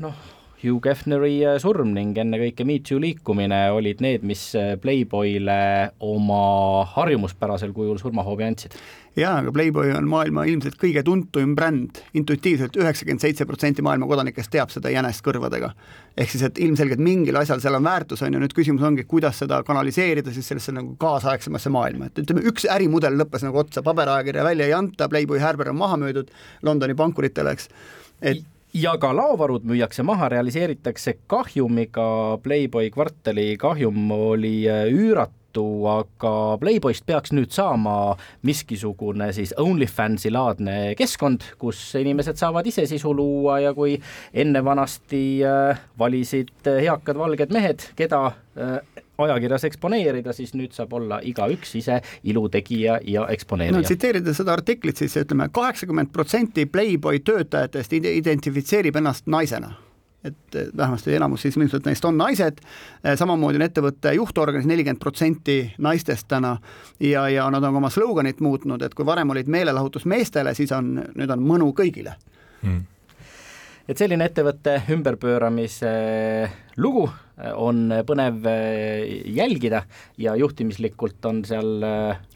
[0.00, 0.24] noh,
[0.66, 5.56] Hugh Hefneri äh, surm ning ennekõike Me Too liikumine olid need, mis äh, Playboyle
[6.04, 8.74] oma harjumuspärasel kujul surmahoobi andsid.
[9.16, 14.52] Jaa, aga Playboy on maailma ilmselt kõige tuntum bränd, intuitiivselt üheksakümmend seitse protsenti maailma kodanikest
[14.52, 15.70] teab seda jänest kõrvadega.
[16.16, 19.40] ehk siis, et ilmselgelt mingil asjal seal on väärtus, on ju, nüüd küsimus ongi, kuidas
[19.40, 24.44] seda kanaliseerida siis sellesse nagu kaasaegsemasse maailma, et ütleme, üks ärimudel lõppes nagu otsa, paberajakirja
[24.44, 26.32] välja ei anta, Playboy Harbor on maha müüdud
[26.68, 27.72] Londoni pankuritele, eks,
[28.20, 36.32] et ja ka laovarud müüakse maha, realiseeritakse kahjumiga, Playboy kvartali kahjum oli äh, üüratu, aga
[36.60, 43.60] Playboyst peaks nüüd saama miskisugune siis OnlyFansi laadne keskkond, kus inimesed saavad ise sisu luua
[43.64, 43.96] ja kui
[44.34, 51.20] enne vanasti äh, valisid eakad valged mehed, keda äh, ajakirjas eksponeerida, siis nüüd saab olla
[51.24, 53.78] igaüks ise ilutegija ja eksponeerija.
[53.78, 59.74] no tsiteerides seda artiklit, siis ütleme, kaheksakümmend protsenti Playboy töötajatest identifitseerib ennast naisena.
[60.26, 62.58] Et vähemasti enamus siis ilmselt neist on naised,
[63.14, 66.56] samamoodi on ettevõtte juhtorganis nelikümmend protsenti naistest täna
[66.98, 70.96] ja, ja nad on oma sloganit muutnud, et kui varem olid meelelahutus meestele, siis on,
[71.14, 72.16] nüüd on mõnu kõigile.
[72.62, 72.84] Mm
[73.86, 75.90] et selline ettevõtte ümberpööramise
[76.82, 77.06] lugu
[77.54, 78.46] on põnev
[79.28, 79.82] jälgida
[80.18, 81.84] ja juhtimislikult on seal,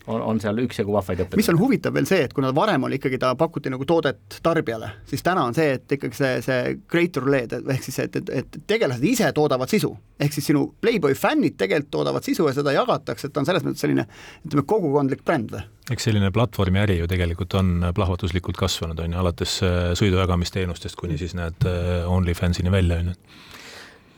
[0.06, 1.40] on, on seal üksjagu vahvaid õppetunde.
[1.40, 4.90] mis on huvitav veel see, et kuna varem oli ikkagi, ta pakuti nagu toodet tarbijale,
[5.08, 8.60] siis täna on see, et ikkagi see, see creator led ehk siis, et, et, et
[8.68, 9.94] tegelased ise toodavad sisu.
[10.20, 13.64] ehk siis sinu Playboy fännid tegelikult toodavad sisu ja seda jagatakse, et ta on selles
[13.64, 14.04] mõttes selline
[14.44, 15.64] ütleme, kogukondlik bränd või?
[15.90, 21.34] eks selline platvormiäri ju tegelikult on plahvatuslikult kasvanud, on ju, alates äh, sõidujagamisteenustest kuni siis
[21.38, 23.48] need äh, OnlyFansini välja, on ju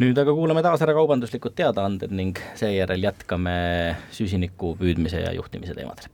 [0.00, 3.54] nüüd aga kuulame taas ära kaubanduslikud teadaanded ning seejärel jätkame
[4.14, 6.08] süsiniku püüdmise ja juhtimise teemadel.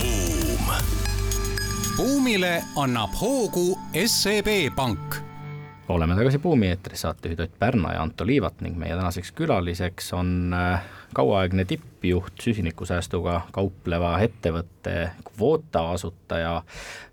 [0.00, 0.72] Boom..
[1.96, 3.68] buumile annab hoogu
[4.06, 5.25] SEB Pank
[5.88, 10.54] oleme tagasi Buumi eetris, saatejuhid Ott Pärna ja Anto Liivat ning meie tänaseks külaliseks on
[10.54, 10.82] äh,
[11.14, 16.62] kauaaegne tippjuht süsinikusäästuga kaupleva ettevõtte Kvota asutaja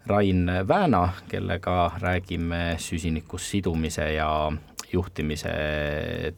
[0.08, 4.52] Rain Vääna, kellega räägime süsinikus sidumise ja
[4.94, 5.54] juhtimise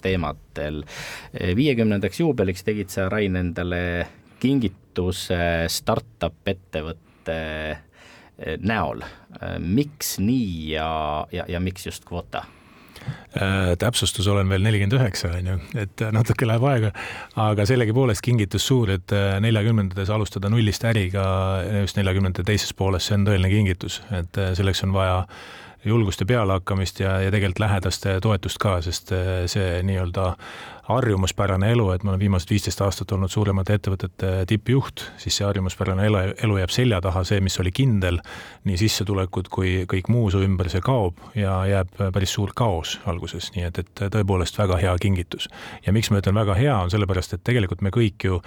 [0.02, 0.84] teemadel.
[1.56, 4.08] viiekümnendaks juubeliks tegid sa, Rain, endale
[4.40, 7.40] kingituse startup ettevõtte
[8.60, 9.02] näol.
[9.60, 10.90] miks nii ja,
[11.32, 12.46] ja, ja miks just kvoota?
[13.36, 16.92] Äh, täpsustus olen veel nelikümmend üheksa, on ju, et natuke läheb aega,
[17.44, 21.26] aga sellegipoolest kingitus suur, et neljakümnendates alustada nullist äriga
[21.82, 25.20] just neljakümnendate teises pooles, see on tõeline kingitus, et selleks on vaja
[25.86, 29.12] julgust ja pealehakkamist ja, ja tegelikult lähedaste toetust ka, sest
[29.52, 30.32] see nii-öelda
[30.86, 36.06] harjumuspärane elu, et ma olen viimased viisteist aastat olnud suuremate ettevõtete tippjuht, siis see harjumuspärane
[36.06, 38.20] elu, elu jääb selja taha, see, mis oli kindel,
[38.70, 43.50] nii sissetulekud kui kõik muu su ümber, see kaob ja jääb päris suur kaos alguses,
[43.56, 45.50] nii et, et tõepoolest väga hea kingitus.
[45.86, 48.42] ja miks ma ütlen väga hea, on sellepärast, et tegelikult me kõik ju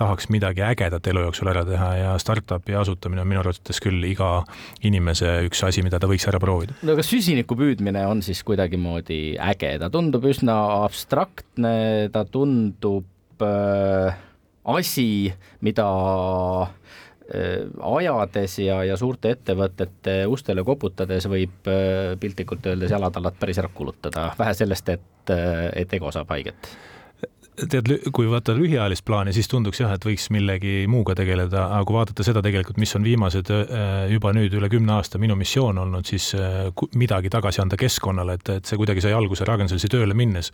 [0.00, 4.30] tahaks midagi ägedat elu jooksul ära teha ja startup'i asutamine on minu arvates küll iga
[4.84, 6.78] inimese üks asi, mida ta võiks ära proovida.
[6.82, 11.74] no kas süsiniku püüdmine on siis kuidagimoodi äge, ta tundub üsna abstraktne,
[12.12, 14.14] ta tundub äh,
[14.64, 15.88] asi, mida
[16.62, 17.66] äh,
[17.96, 24.30] ajades ja, ja suurte ettevõtete ustele koputades võib äh, piltlikult öeldes jalad-jalad päris ära kulutada,
[24.38, 25.36] vähe sellest, et,
[25.76, 26.72] et ego saab haiget
[27.56, 31.96] tead, kui vaadata lühiajalist plaani, siis tunduks jah, et võiks millegi muuga tegeleda, aga kui
[31.96, 36.08] vaadata seda tegelikult, mis on viimased äh, juba nüüd üle kümne aasta minu missioon olnud,
[36.08, 40.48] siis äh, midagi tagasi anda keskkonnale, et, et see kuidagi sai alguse Ragn-Sellsi tööle minnes.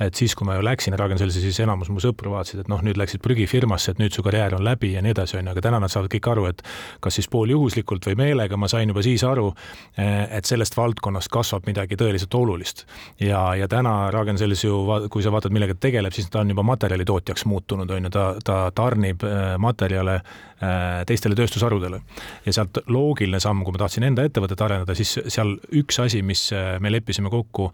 [0.00, 3.00] et siis, kui ma ju läksin Ragn-Sellsi, siis enamus mu sõpru vaatasid, et noh, nüüd
[3.00, 5.82] läksid prügifirmasse, et nüüd su karjäär on läbi ja nii edasi, on ju, aga täna
[5.82, 6.62] nad saavad kõik aru, et
[7.02, 9.50] kas siis pooljuhuslikult või meelega, ma sain juba siis aru,
[9.98, 12.86] äh, et sellest valdkonnast kasvab midagi tõeliselt olulist.
[13.20, 14.78] ja, ja täna Ragn-Sells ju,
[15.10, 18.24] kui sa vaatad, millega ta tegeleb, siis ta on juba materjalitootjaks muutunud, on ju, ta,
[18.44, 22.00] ta tarnib äh, materjale äh, teistele tööstusharudele.
[22.46, 26.48] ja sealt loogiline samm, kui ma tahtsin enda ettevõtet arendada, siis seal üks asi, mis
[26.52, 27.70] äh, me leppisime kokku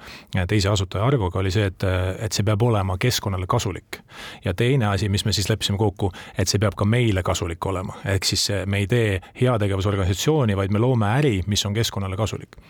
[0.49, 1.87] teise asutaja Argoga, oli see, et,
[2.23, 3.99] et see peab olema keskkonnale kasulik.
[4.45, 7.99] ja teine asi, mis me siis leppisime kokku, et see peab ka meile kasulik olema,
[8.15, 12.61] ehk siis me ei tee heategevusorganisatsiooni, vaid me loome äri, mis on keskkonnale kasulik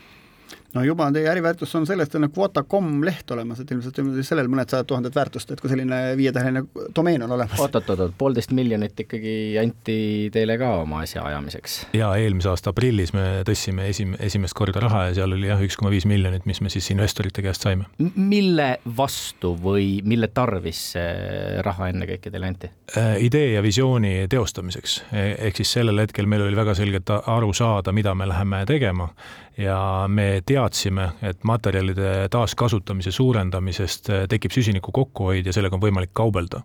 [0.74, 4.70] no juba on teie äriväärtus on sellest, on kvota.com leht olemas, et ilmselt sellel mõned
[4.72, 6.64] sajad tuhanded väärtust, et kui selline viietäheline
[6.96, 7.60] domeen on olemas.
[7.60, 9.96] oot-oot-oot, poolteist miljonit ikkagi anti
[10.32, 11.78] teile ka oma asja ajamiseks?
[11.96, 15.76] jaa, eelmise aasta aprillis me tõstsime esim-, esimest korda raha ja seal oli jah, üks
[15.80, 17.88] koma viis miljonit, mis me siis investorite käest saime.
[18.16, 22.72] mille vastu või mille tarvis see raha ennekõike teile anti?
[22.96, 27.52] Äh, idee ja visiooni teostamiseks, e-, ehk siis sellel hetkel meil oli väga selgelt aru
[27.56, 29.10] saada, mida me läheme tegema
[29.58, 36.12] ja me teadsime, et materjalide taaskasutamise suurendamisest eh, tekib süsiniku kokkuhoid ja sellega on võimalik
[36.12, 36.62] kaubelda.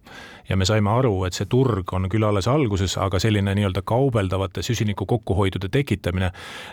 [0.50, 4.64] ja me saime aru, et see turg on küll alles alguses, aga selline nii-öelda kaubeldavate
[4.64, 6.32] süsiniku kokkuhoidude tekitamine,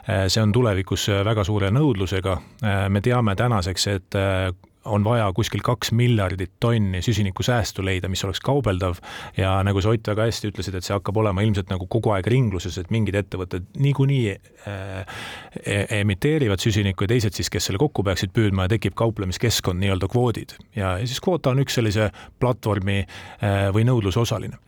[0.08, 2.38] eh, see on tulevikus väga suure nõudlusega.
[2.88, 4.16] Me teame tänaseks, et
[4.84, 9.00] on vaja kuskil kaks miljardit tonni süsinikusäästu leida, mis oleks kaubeldav
[9.36, 12.26] ja nagu sa, Ott, väga hästi ütlesid, et see hakkab olema ilmselt nagu kogu aeg
[12.30, 15.20] ringluses, et mingid ettevõtted niikuinii äh,
[15.60, 20.10] e-, emiteerivad süsinikku ja teised siis, kes selle kokku peaksid püüdma ja tekib kauplemiskeskkond, nii-öelda
[20.10, 20.56] kvoodid.
[20.74, 22.10] ja, ja siis kvoota on üks sellise
[22.42, 24.58] platvormi äh, või nõudluse osaline.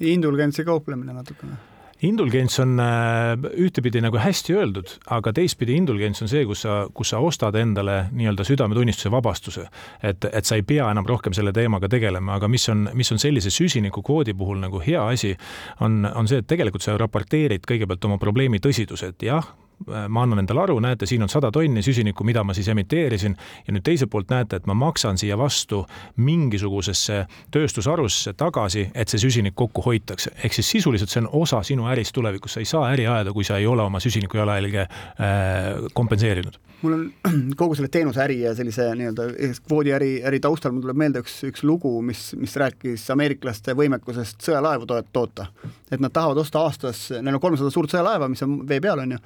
[0.00, 1.58] indulgentsi kauplemine natukene
[2.06, 7.12] indulgents on äh, ühtepidi nagu hästi öeldud, aga teistpidi indulgents on see, kus sa, kus
[7.12, 9.66] sa ostad endale nii-öelda südametunnistuse vabastuse.
[10.02, 13.18] et, et sa ei pea enam rohkem selle teemaga tegelema, aga mis on, mis on
[13.18, 15.36] sellise süsinikukvoodi puhul nagu hea asi,
[15.80, 19.52] on, on see, et tegelikult sa raporteerid kõigepealt oma probleemi tõsiduse, et jah,
[19.86, 23.74] ma annan endale aru, näete, siin on sada tonni süsinikku, mida ma siis emiteerisin ja
[23.74, 25.82] nüüd teiselt poolt näete, et ma maksan siia vastu
[26.20, 27.22] mingisugusesse
[27.54, 30.32] tööstusharusse tagasi, et see süsinik kokku hoitakse.
[30.44, 33.44] ehk siis sisuliselt see on osa sinu ärist tulevikus, sa ei saa äri ajada, kui
[33.44, 37.12] sa ei ole oma süsiniku jalajälge äh, kompenseerinud mul on
[37.60, 39.22] kogu selle teenuseäri ja sellise nii-öelda
[39.66, 44.88] kvoodiäri, äri taustal mul tuleb meelde üks, üks lugu, mis, mis rääkis ameeriklaste võimekusest sõjalaevu
[45.12, 45.46] toota.
[45.90, 49.16] et nad tahavad osta aastas, neil on kolmsada suurt sõjalaeva, mis on vee peal, on
[49.16, 49.18] ju,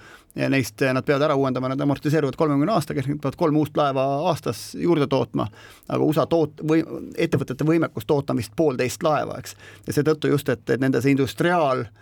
[0.45, 3.77] ja neist nad peavad ära uuendama, nad amortiseeruvad kolmekümne aastaga, ehk nad peavad kolm uut
[3.81, 5.49] laeva aastas juurde tootma,
[5.89, 6.85] aga USA toot- või
[7.17, 9.57] ettevõtete võimekus toota vist poolteist laeva, eks.
[9.87, 11.93] ja seetõttu just, et, et nende see industriaal äh,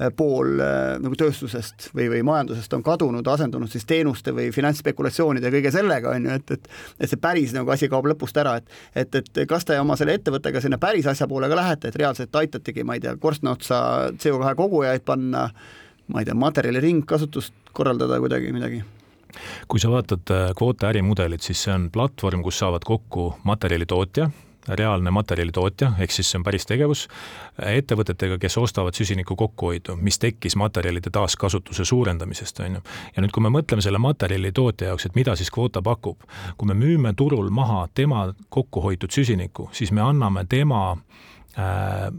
[0.00, 5.50] Äh, pool äh, nagu tööstusest või, või majandusest on kadunud, asendunud siis teenuste või finantsspekulatsioonide
[5.50, 8.54] ja kõige sellega, on ju, et, et et see päris nagu asi kaob lõpust ära,
[8.56, 11.98] et et, et kas te oma selle ettevõttega sinna päris asja poole ka lähete, et
[12.00, 13.82] reaalselt aitategi, ma ei tea, korstna otsa
[14.16, 15.50] CO2 kogujaid panna,
[16.12, 18.82] ma ei tea, materjali ringkasutust korraldada kuidagi, midagi
[19.68, 24.26] kui sa vaatad kvoota ärimudelit, siis see on platvorm, kus saavad kokku materjalitootja,
[24.68, 27.06] reaalne materjalitootja, ehk siis see on päris tegevus,
[27.66, 32.82] ettevõtetega, kes ostavad süsiniku kokkuhoidu, mis tekkis materjalide taaskasutuse suurendamisest, on ju.
[33.16, 36.22] ja nüüd, kui me mõtleme selle materjalitootja jaoks, et mida siis kvoota pakub,
[36.56, 40.84] kui me müüme turul maha tema kokkuhoitud süsinikku, siis me anname tema
[41.58, 42.12] äh,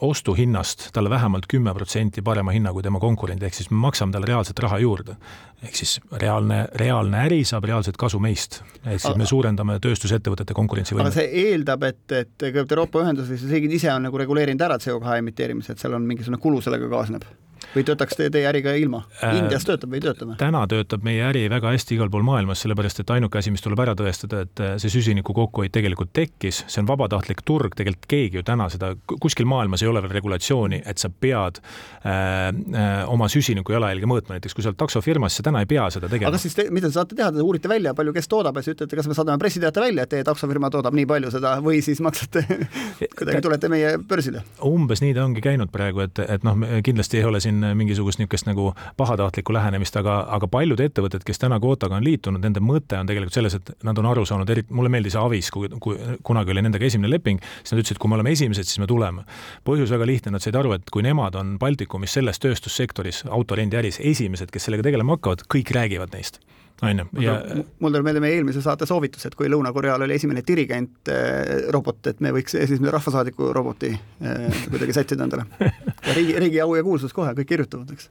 [0.00, 4.28] ostuhinnast talle vähemalt kümme protsenti parema hinna kui tema konkurent, ehk siis me maksame talle
[4.30, 5.16] reaalset raha juurde.
[5.64, 11.06] ehk siis reaalne, reaalne äri saab reaalset kasu meist, ehk siis me suurendame tööstusettevõtete konkurentsivõimet.
[11.06, 14.76] aga see eeldab, et, et kõigepealt Euroopa Ühendus või riigid ise on nagu reguleerinud ära
[14.76, 17.24] CO2 emiteerimise, et seal on mingisugune kulu sellega kaasneb
[17.74, 19.04] või töötaks teie, teie äri ka ilma?
[19.22, 20.36] Äh, Indias töötab või ei tööta või?
[20.40, 23.80] täna töötab meie äri väga hästi igal pool maailmas, sellepärast et ainuke asi, mis tuleb
[23.84, 28.40] ära tõestada, et äh, see süsiniku kokkuhoid tegelikult tekkis, see on vabatahtlik turg, tegelikult keegi
[28.40, 33.28] ju täna seda, kuskil maailmas ei ole veel regulatsiooni, et sa pead äh, äh, oma
[33.32, 36.32] süsiniku jalajälge mõõtma, näiteks kui sa oled taksofirmas, sa täna ei pea seda tegema.
[36.32, 38.76] aga siis te, mida te saate teha, te uurite välja, palju kes toodab ja siis
[38.76, 42.02] ütlete, kas me saadame pressiteate välja, et teie taksofirma toodab nii palju seda või siis
[42.04, 42.44] maksate
[43.18, 44.44] kuidagi tulete meie börsile?
[44.64, 48.48] umbes nii ta ongi käinud praegu, et, et noh, kindlasti ei ole siin mingisugust niisugust
[48.48, 53.08] nagu pahatahtlikku lähenemist, aga, aga paljud ettevõtted, kes täna kvootaga on liitunud, nende mõte on
[53.08, 56.64] tegelikult selles, et nad on aru saanud, eriti mulle meeldis Avis, kui, kui kunagi oli
[56.64, 59.24] nendega esimene leping, siis nad ütlesid, kui me oleme esimesed, siis me tuleme.
[59.64, 64.50] põhjus väga lihtne, nad said aru, et kui nemad on Baltikumis selles tööstussektoris, autorendiäris esimesed,
[64.52, 66.42] kes sellega tegelema hakkavad, kõik räägivad neist
[66.82, 71.10] on ju, mul tuleb meelde meie eelmise saate soovitus, et kui Lõuna-Koreal oli esimene dirigent
[71.12, 75.46] äh, robot, et me võiks esimese rahvasaadiku roboti äh, kuidagi sättida endale.
[76.16, 78.10] riigi, riigi au ja kuulsus kohe, kõik kirjutavad, eks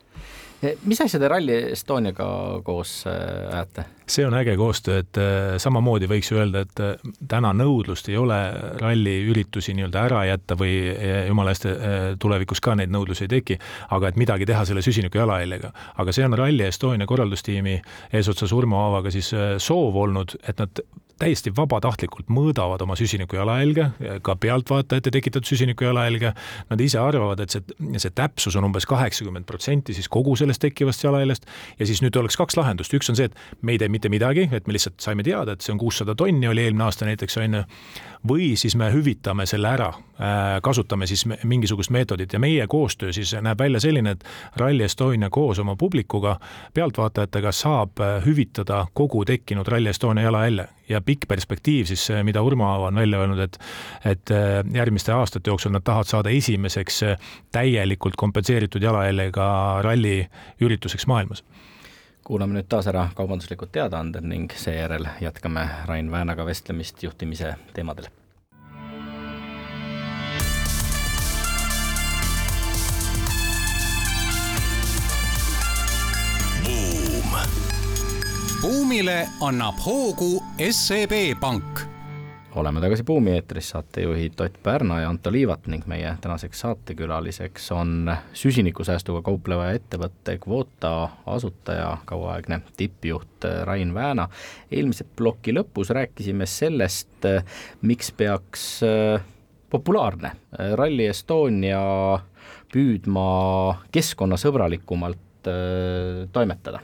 [0.85, 2.25] mis asja te Rally Estoniaga
[2.65, 3.19] koos äh,
[3.51, 3.85] ajate?
[4.13, 8.39] see on äge koostöö, et äh, samamoodi võiks ju öelda, et täna nõudlust ei ole
[8.81, 10.73] ralliüritusi nii-öelda ära jätta või
[11.27, 11.69] jumala eest
[12.19, 13.57] tulevikus ka neid nõudlusi ei teki,
[13.95, 15.71] aga et midagi teha selle süsiniku jalajäljega.
[15.97, 17.79] aga see on Rally Estonia korraldustiimi
[18.13, 19.31] eesotsas Urmo Aavaga siis
[19.63, 20.83] soov olnud, et nad
[21.23, 23.87] täiesti vabatahtlikult mõõdavad oma süsiniku jalajälge,
[24.25, 26.33] ka pealtvaatajate tekitatud süsiniku jalajälge.
[26.69, 27.63] Nad ise arvavad, et see,
[28.01, 31.47] see täpsus on umbes kaheksakümmend protsenti siis kogu sellest tekkivast jalajäljest.
[31.79, 34.49] ja siis nüüd oleks kaks lahendust, üks on see, et me ei tee mitte midagi,
[34.51, 37.59] et me lihtsalt saime teada, et see on kuussada tonni, oli eelmine aasta näiteks on
[37.59, 37.63] ju.
[38.27, 43.33] või siis me hüvitame selle ära, äh, kasutame siis mingisugust meetodit ja meie koostöö siis
[43.41, 44.23] näeb välja selline, et
[44.55, 46.37] Rally Estonia koos oma publikuga,
[46.73, 52.69] pealtvaatajatega saab äh, hüvitada kogu tekkinud Rally Estonia jalajälje ja pikk perspektiiv siis, mida Urmo
[52.87, 53.59] on välja öelnud, et
[54.05, 60.27] et äh, järgmiste aastate jooksul nad tahavad saada esimeseks äh, täielikult kompenseeritud jalajäljega ralli
[60.61, 61.43] ürituseks maailmas.
[62.23, 68.07] Kuulame nüüd taas ära kaubanduslikud teadaanded ning seejärel jätkame Rain Väänaga vestlemist juhtimise teemadel
[78.63, 80.37] buumile annab hoogu
[80.71, 81.81] SEB Pank
[82.55, 88.07] oleme tagasi Buumi eetris, saatejuhid Ott Pärna ja Anto Liivat ning meie tänaseks saatekülaliseks on
[88.33, 94.29] süsinikusäästuga kaupleva ettevõtte Kvota asutaja, kauaaegne tippjuht Rain Vääna.
[94.71, 97.27] eelmise ploki lõpus rääkisime sellest,
[97.81, 99.27] miks peaks äh,
[99.69, 100.31] populaarne
[100.79, 101.83] Rally Estonia
[102.71, 103.29] püüdma
[103.91, 106.79] keskkonnasõbralikumalt äh, toimetada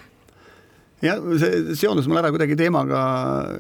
[1.04, 3.02] jah, see seondus mul ära kuidagi teemaga,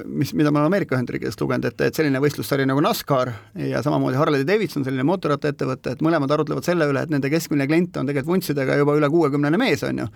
[0.05, 3.31] mis, mida ma olen Ameerika Ühendriikidest lugenud, et, et selline võistlussari nagu NASCAR
[3.69, 8.01] ja samamoodi Harley Davidson, selline mootorrattaettevõte, et mõlemad arutlevad selle üle, et nende keskmine klient
[8.01, 10.09] on tegelikult vuntsidega juba üle kuuekümnene mees, on ju.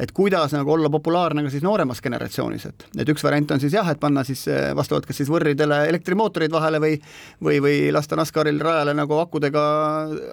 [0.00, 3.76] et kuidas nagu olla populaarne ka siis nooremas generatsioonis, et, et üks variant on siis
[3.76, 6.96] jah, et panna siis eh, vastavalt kas siis võrridele elektrimootorid vahele või
[7.40, 9.62] või, või lasta NASCARil rajale nagu akudega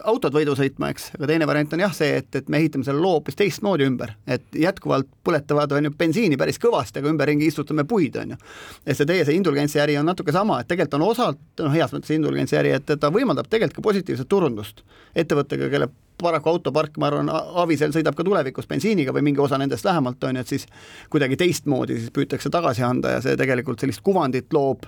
[0.09, 3.01] autod võidu sõitma, eks, aga teine variant on jah see, et, et me ehitame selle
[3.03, 7.49] loo hoopis teistmoodi ümber, et jätkuvalt põletavad, on ju, bensiini nii päris kõvasti, aga ümberringi
[7.49, 8.39] istutame puid, on ju.
[8.85, 11.93] et see teie see indulgentsi äri on natuke sama, et tegelikult on osalt, noh, heas
[11.95, 14.83] mõttes indulgentsi äri, et ta võimaldab tegelikult ka positiivset turundust
[15.15, 17.29] ettevõttega, kelle paraku autopark, ma arvan,
[17.61, 20.67] Avisel sõidab ka tulevikus bensiiniga või mingi osa nendest lähemalt, on ju, et siis
[21.13, 24.87] kuidagi teistmoodi siis püütakse tagasi anda ja see tegelikult sellist kuvandit loob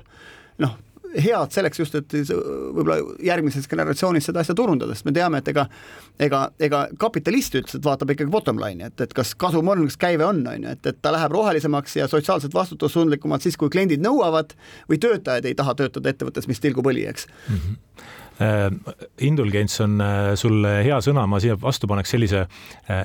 [0.64, 0.78] noh,
[1.16, 5.66] head selleks just, et võib-olla järgmises generatsioonis seda asja turundada, sest me teame, et ega
[6.20, 10.00] ega, ega kapitalist ütles, et vaatab ikkagi bottom line'i, et, et kas kasum on, kas
[10.02, 14.04] käive on, on ju, et, et ta läheb rohelisemaks ja sotsiaalselt vastutustundlikumalt siis, kui kliendid
[14.06, 14.56] nõuavad
[14.92, 17.56] või töötajad ei taha töötada ettevõttes, mis tilgub õli, eks mm.
[17.56, 18.18] -hmm
[19.22, 20.00] Indulgents on
[20.40, 22.46] sulle hea sõna, ma siia vastu paneks sellise,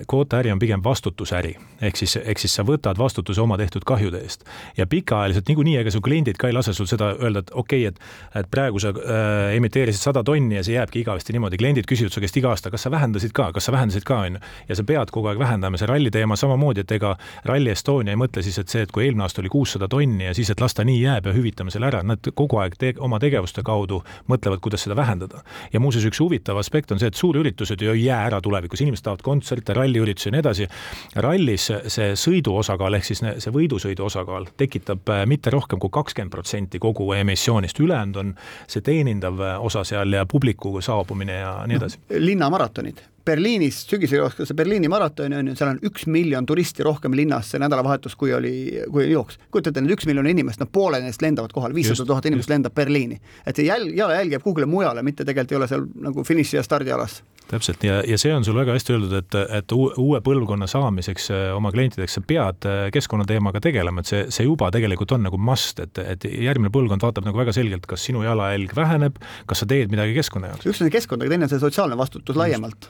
[0.06, 1.56] kvootaäri on pigem vastutusäri.
[1.82, 4.44] ehk siis, ehk siis sa võtad vastutuse oma tehtud kahjude eest.
[4.76, 7.94] ja pikaajaliselt niikuinii, ega su kliendid ka ei lase sul seda öelda, et okei okay,,
[7.94, 12.14] et, et praegu sa äh, emiteerisid sada tonni ja see jääbki igavesti niimoodi, kliendid küsivad
[12.14, 14.42] su käest iga aasta, kas sa vähendasid ka, kas sa vähendasid ka, on ju.
[14.68, 17.14] ja sa pead kogu aeg vähendama, see ralli teema samamoodi, et ega
[17.44, 20.34] Rally Estonia ei mõtle siis, et see, et kui eelmine aasta oli kuussada tonni ja
[20.36, 23.20] siis, et las ta nii jääb ja hüvitame selle ära, nad kogu aeg te oma
[23.22, 25.23] tegevuste kaudu mõtlevad, kuidas seda vähendada.
[25.72, 29.04] Ja muuseas, üks huvitav aspekt on see, et suurüritused ju ei jää ära tulevikus, inimesed
[29.04, 30.68] tahavad kontserte, ralliüritusi ja nii edasi.
[31.16, 36.32] rallis see sõidu osakaal ehk siis see võidusõidu osakaal tekitab äh, mitte rohkem kui kakskümmend
[36.34, 42.00] protsenti kogu emissioonist, ülejäänud on see teenindav osa seal ja publiku saabumine ja nii edasi
[42.00, 42.22] no,.
[42.28, 47.14] linnamaratonid Berliinis sügisel jooksis see Berliini maraton on ju, seal on üks miljon turisti rohkem
[47.16, 48.54] linnas see nädalavahetus, kui oli,
[48.92, 49.38] kui oli jooks.
[49.50, 53.20] kujutate ette, üks miljon inimest, no pooled neist lendavad kohale, viissada tuhat inimest lendab Berliini.
[53.46, 56.66] et see jälg, jalajälg jääb kuhugile mujale, mitte tegelikult ei ole seal nagu finiši ja
[56.66, 61.30] stardialas täpselt ja, ja see on sul väga hästi öeldud, et, et uue põlvkonna saamiseks
[61.34, 65.40] äh, oma klientideks sa pead äh, keskkonnateemaga tegelema, et see, see juba tegelikult on nagu
[65.40, 69.20] must, et, et järgmine põlvkond vaatab nagu väga selgelt, kas sinu jalajälg väheneb,
[69.50, 70.68] kas sa teed midagi keskkonna jaoks.
[70.68, 72.88] üks on see keskkond, aga teine on see sotsiaalne vastutus laiemalt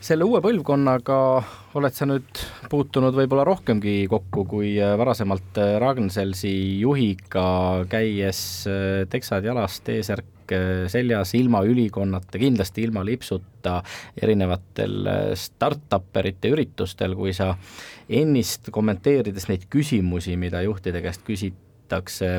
[0.00, 1.16] selle uue põlvkonnaga
[1.76, 2.40] oled sa nüüd
[2.72, 7.44] puutunud võib-olla rohkemgi kokku kui äh, varasemalt äh, Ragn-Sellsi juhiga
[7.90, 8.40] käies
[8.70, 10.36] äh, teksad jalas, T-särk
[10.90, 13.76] seljas, ilma ülikonnata, kindlasti ilma lipsuta
[14.18, 15.06] erinevatel
[15.38, 17.52] startupperite üritustel, kui sa
[18.10, 22.32] ennist kommenteerides neid küsimusi, mida juhtide käest küsitakse,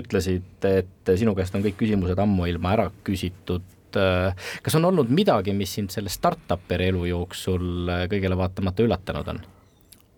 [0.00, 5.54] ütlesid, et sinu käest on kõik küsimused ammuilma ära küsitud Äh, kas on olnud midagi,
[5.56, 9.40] mis sind selle startup'i elu jooksul äh, kõigele vaatamata üllatanud on?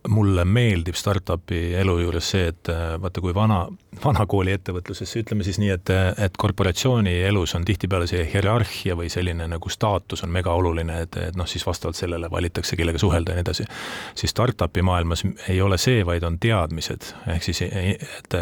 [0.08, 3.64] Mulle meeldib startup'i elu juures see, et äh, vaata, kui vana,
[4.04, 5.92] vanakooli ettevõtluses, ütleme siis nii, et,
[6.24, 11.18] et korporatsiooni elus on tihtipeale see hierarhia või selline nagu staatus on mega oluline, et,
[11.30, 13.66] et noh, siis vastavalt sellele valitakse, kellega suhelda ja nii edasi.
[14.14, 18.38] siis startup'i maailmas ei ole see, vaid on teadmised, ehk siis, et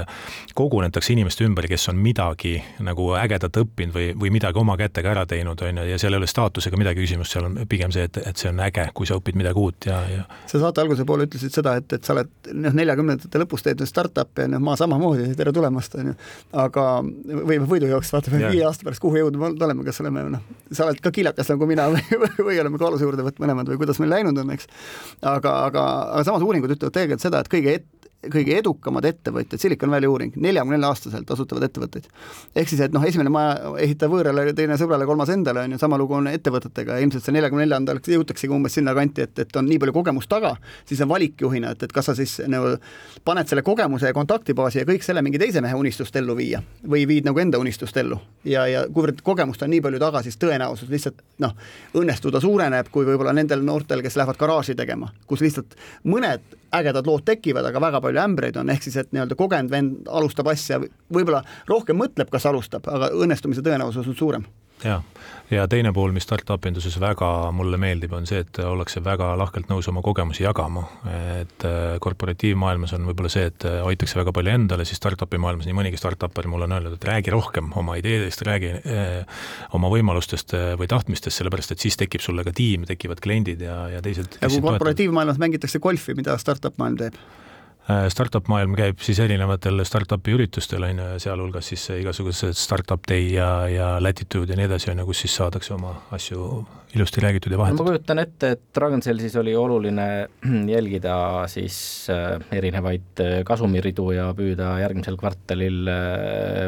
[0.55, 5.27] kogunetakse inimeste ümber, kes on midagi nagu ägedat õppinud või, või midagi oma kätega ära
[5.27, 8.21] teinud, on ju, ja seal ei ole staatusega midagi küsimust, seal on pigem see, et,
[8.31, 11.27] et see on äge, kui sa õpid midagi uut ja, ja sa saate alguse poole
[11.29, 14.77] ütlesid, ütlesid seda, et, et sa oled noh, neljakümnendate lõpus teed startup'i ja noh, ma
[14.79, 16.17] samamoodi, tere tulemast, on ju.
[16.65, 16.87] aga,
[17.51, 21.13] või võidujooks, vaatame viie aasta pärast, kuhu jõudnud oleme, kas oleme noh, sa oled ka
[21.15, 24.55] kiilakas nagu mina või, või oleme kaaluse juurde võtnud mõlemad või kuidas meil läinud on,
[24.57, 24.69] eks.
[25.23, 27.89] aga, aga, aga samas uuringud ütlevad tegelikult seda, et kõige et,
[28.27, 32.09] kõige edukamad ettevõtjad, Silicon Valley uuring, neljakümne nelja aastaselt asutavad ettevõtteid.
[32.57, 35.99] ehk siis, et noh, esimene maja ehitab võõrale, teine sõbrale, kolmas endale, on ju, sama
[35.99, 39.69] lugu on ettevõtetega ja ilmselt see neljakümne neljandal jõutaksegi umbes sinna kanti, et, et on
[39.71, 40.57] nii palju kogemust taga,
[40.89, 42.75] siis on valikjuhina, et, et kas sa siis nagu
[43.25, 47.07] paned selle kogemuse ja kontaktibaasi ja kõik selle mingi teise mehe unistust ellu viia või
[47.07, 48.19] viid nagu enda unistust ellu.
[48.45, 51.55] ja, ja kuivõrd kogemust on nii palju taga, siis tõenäosus lihtsalt noh,
[51.95, 57.25] õnnestuda suureneb, kui võib-olla nendel noortel, kes lähevad garaaži tegema, kus lihtsalt mõned ägedad lood
[57.25, 60.81] tekivad, aga väga palju ämbreid on, ehk siis et nii-öelda kogenud vend alustab asja,
[61.13, 64.49] võib-olla rohkem mõtleb, kas alustab, aga õnnestumise tõenäosus on suurem
[64.85, 65.03] ja,
[65.51, 69.71] ja teine pool, mis startup induses väga mulle meeldib, on see, et ollakse väga lahkelt
[69.71, 70.85] nõus oma kogemusi jagama.
[71.41, 75.69] et äh, korporatiivmaailmas on võib-olla see, et äh, hoitakse väga palju endale, siis startup'i maailmas
[75.69, 79.43] nii mõnigi startup'er mulle on öelnud, et räägi rohkem oma ideedest, räägi eh,
[79.77, 84.03] oma võimalustest või tahtmistest, sellepärast et siis tekib sulle ka tiim, tekivad kliendid ja, ja
[84.05, 84.39] teised.
[84.41, 87.21] ja kui korporatiivmaailmas mängitakse golfi, mida startup maailm teeb?
[87.89, 93.07] Äh, startup maailm käib siis erinevatel startup'i üritustel, on ju, ja sealhulgas siis igasugused startup
[93.09, 96.67] day ja, ja latitude ja nii edasi, on ju, kus siis saadakse oma asju
[96.99, 97.87] ilusti räägitud ja vahetatud.
[97.87, 100.07] ma kujutan ette, et Dragoncellis oli oluline
[100.75, 101.17] jälgida
[101.49, 101.81] siis
[102.13, 105.89] äh, erinevaid äh, kasumiridu ja püüda järgmisel kvartalil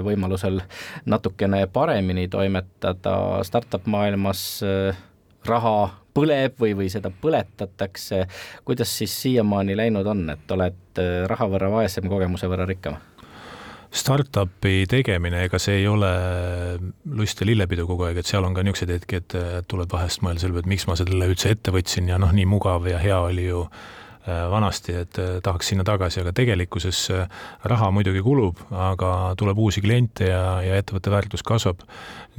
[0.09, 0.63] võimalusel
[1.05, 4.63] natukene paremini toimetada startup maailmas
[5.45, 5.77] raha
[6.15, 8.25] põleb või, või seda põletatakse,
[8.67, 12.99] kuidas siis siiamaani läinud on, et oled äh, raha võrra vaesem, kogemuse võrra rikkam?
[13.91, 16.11] Startupi tegemine, ega see ei ole
[17.19, 20.45] lust ja lillepidu kogu aeg, et seal on ka niisuguseid hetki, et tuleb vahest mõelda
[20.45, 23.19] selle peale, et miks ma selle üldse ette võtsin ja noh, nii mugav ja hea
[23.27, 27.07] oli ju äh, vanasti, et äh, tahaks sinna tagasi, aga tegelikkuses
[27.65, 31.85] raha muidugi kulub, aga tuleb uusi kliente ja, ja ettevõtte väärtus kasvab.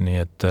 [0.02, 0.44] nii et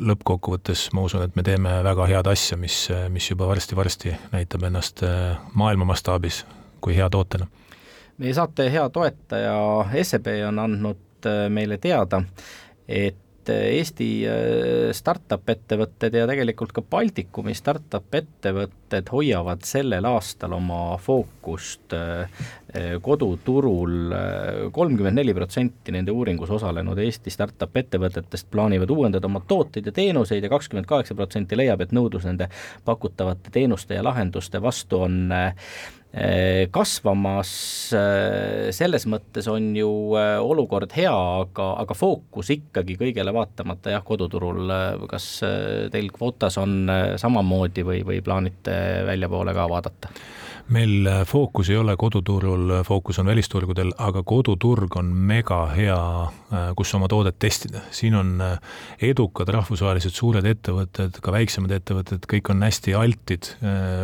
[0.00, 5.04] lõppkokkuvõttes ma usun, et me teeme väga head asja, mis, mis juba varsti-varsti näitab ennast
[5.06, 6.44] äh, maailma mastaabis
[6.84, 7.46] kui hea tootena.
[8.18, 9.56] meie saate hea toetaja
[10.02, 12.22] SEB on andnud äh, meile teada,
[12.88, 13.16] et
[13.52, 21.96] Eesti äh, startup ettevõtted ja tegelikult ka Baltikumi startup ettevõtted hoiavad sellel aastal oma fookust
[21.96, 22.38] äh,
[22.74, 24.14] äh, koduturul,
[24.72, 30.44] kolmkümmend neli protsenti nende uuringus osalenud Eesti startup ettevõtetest plaanivad uuendada oma tooteid ja teenuseid
[30.44, 32.48] ja kakskümmend kaheksa protsenti leiab, et nõudlus nende
[32.84, 35.32] pakutavate teenuste ja lahenduste vastu on
[36.70, 37.50] kasvamas,
[37.98, 39.88] eh, selles mõttes on ju
[40.20, 44.70] eh, olukord hea, aga, aga fookus ikkagi kõigele vaatamata jah, koduturul,
[45.10, 45.26] kas
[45.90, 46.86] teil kvootas on
[47.18, 48.78] samamoodi või, või plaanite
[49.10, 50.12] väljapoole ka vaadata?
[50.72, 55.98] Meil äh, fookus ei ole koduturul, äh, fookus on välisturgudel, aga koduturg on mega hea,
[56.24, 57.82] äh, kus oma toodet testida.
[57.90, 58.40] siin on
[59.02, 63.50] edukad rahvusvahelised suured ettevõtted, ka väiksemad ettevõtted, kõik on hästi altid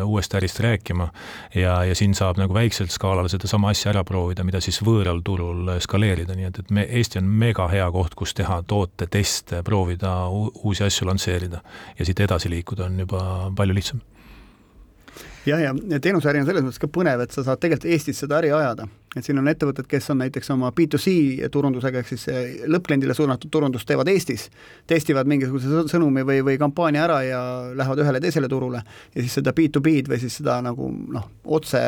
[0.05, 1.09] uuest ärist rääkima
[1.55, 5.77] ja, ja siin saab nagu väiksel skaalal sedasama asja ära proovida, mida siis võõral turul
[5.81, 10.85] skaleerida, nii et, et me, Eesti on mega hea koht, kus teha tooteteste, proovida uusi
[10.85, 11.63] asju lansseerida
[11.99, 13.23] ja siit edasi liikuda on juba
[13.57, 14.05] palju lihtsam
[15.51, 18.53] jah, ja, teenuseäri on selles mõttes ka põnev, et sa saad tegelikult Eestis seda äri
[18.55, 18.87] ajada.
[19.17, 22.29] et siin on ettevõtted, kes on näiteks oma B2C turundusega, ehk siis
[22.71, 24.49] lõppkliendile suunatud turundust teevad Eestis,
[24.87, 27.41] testivad mingisuguse sõnumi või, või kampaania ära ja
[27.75, 31.83] lähevad ühele teisele turule ja siis seda B2B-d või siis seda nagu noh, otse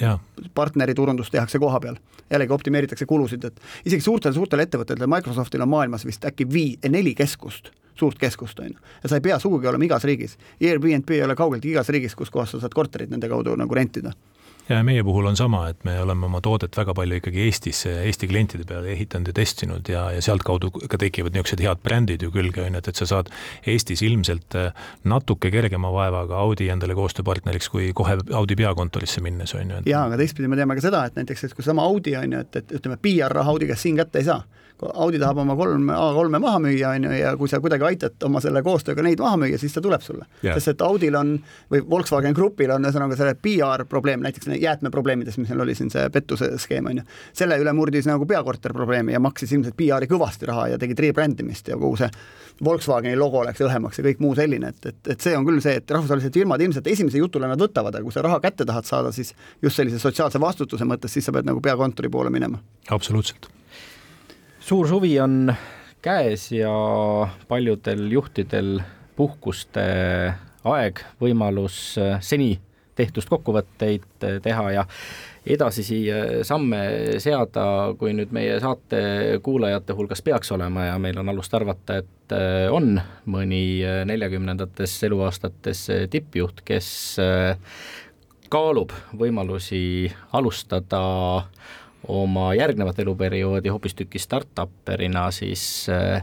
[0.00, 0.18] ja.
[0.54, 1.96] partneri turundust tehakse koha peal.
[2.30, 7.14] jällegi optimeeritakse kulusid, et isegi suurtel, suurtel ettevõtetel, Microsoftil on maailmas vist äkki vii-, neli
[7.16, 8.88] keskust suurt keskust, on ju.
[9.02, 10.38] ja sa ei pea sugugi olema igas riigis.
[10.60, 14.14] Airbnb ei ole kaugeltki igas riigis, kus kohas sa saad korterit nende kaudu nagu rentida
[14.68, 18.28] ja meie puhul on sama, et me oleme oma toodet väga palju ikkagi Eestis, Eesti
[18.28, 22.62] klientide peale ehitanud ja testinud ja, ja sealtkaudu ka tekivad niisugused head brändid ju külge,
[22.64, 23.32] on ju, et, et sa saad
[23.68, 29.74] Eestis ilmselt äh, natuke kergema vaevaga Audi endale koostööpartneriks, kui kohe Audi peakontorisse minnes, on
[29.74, 29.82] ju.
[29.88, 32.44] jaa, aga teistpidi me teame ka seda, et näiteks, et kui seesama Audi on ju,
[32.44, 34.42] et, et ütleme, PR-raha Audi käest siin kätte ei saa
[34.86, 38.42] Audi tahab oma kolm A3-e maha müüa, on ju, ja kui sa kuidagi aitad oma
[38.42, 40.26] selle koostööga neid maha müüa, siis ta tuleb sulle.
[40.42, 40.54] Yeah..
[40.54, 41.34] sest et Audil on
[41.72, 46.06] või Volkswagen Grupil on ühesõnaga selle PR probleem, näiteks jäätmeprobleemides, mis meil oli siin see
[46.14, 47.06] pettuse skeem, on ju,
[47.42, 51.72] selle üle murdis nagu peakorter probleemi ja maksis ilmselt PR-i kõvasti raha ja tegid rebrandimist
[51.72, 52.10] ja kogu see
[52.64, 55.76] Volkswageni logo läks õhemaks ja kõik muu selline, et, et, et see on küll see,
[55.78, 59.14] et rahvusvahelised firmad ilmselt esimese jutule nad võtavad, aga kui sa raha kätte tahad saada,
[59.14, 62.58] siis just sellise sotsiaalse vastutuse mõttes, siis sa pead nagu peakontori poole minema.
[62.90, 63.57] absoluutselt
[64.68, 65.54] suur suvi on
[66.04, 66.70] käes ja
[67.48, 68.82] paljudel juhtidel
[69.16, 69.84] puhkuste
[70.68, 72.50] aeg, võimalus äh, seni
[72.98, 74.84] tehtust kokkuvõtteid äh, teha ja
[75.48, 76.82] edasisi äh, samme
[77.16, 77.64] seada,
[77.96, 79.00] kui nüüd meie saate
[79.46, 82.36] kuulajate hulgas peaks olema ja meil on alust arvata, et
[82.68, 86.90] on mõni neljakümnendates eluaastates tippjuht, kes
[88.52, 89.80] kaalub võimalusi
[90.36, 91.00] alustada
[92.08, 96.22] oma järgnevat eluperioodi hoopistükkis startupperina, siis äh,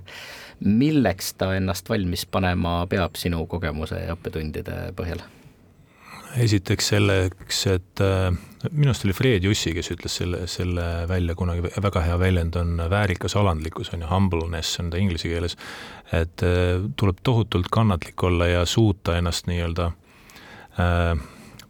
[0.60, 5.24] milleks ta ennast valmis panema peab sinu kogemuse ja õppetundide põhjal?
[6.36, 8.28] esiteks selleks, et äh,
[8.72, 12.82] minu arust oli Fred Jussi, kes ütles selle, selle välja kunagi, väga hea väljend on
[12.92, 15.56] väärikas alandlikkus, on ju, humbleness on ta inglise keeles,
[16.12, 19.88] et äh, tuleb tohutult kannatlik olla ja suuta ennast nii-öelda
[20.80, 21.24] äh,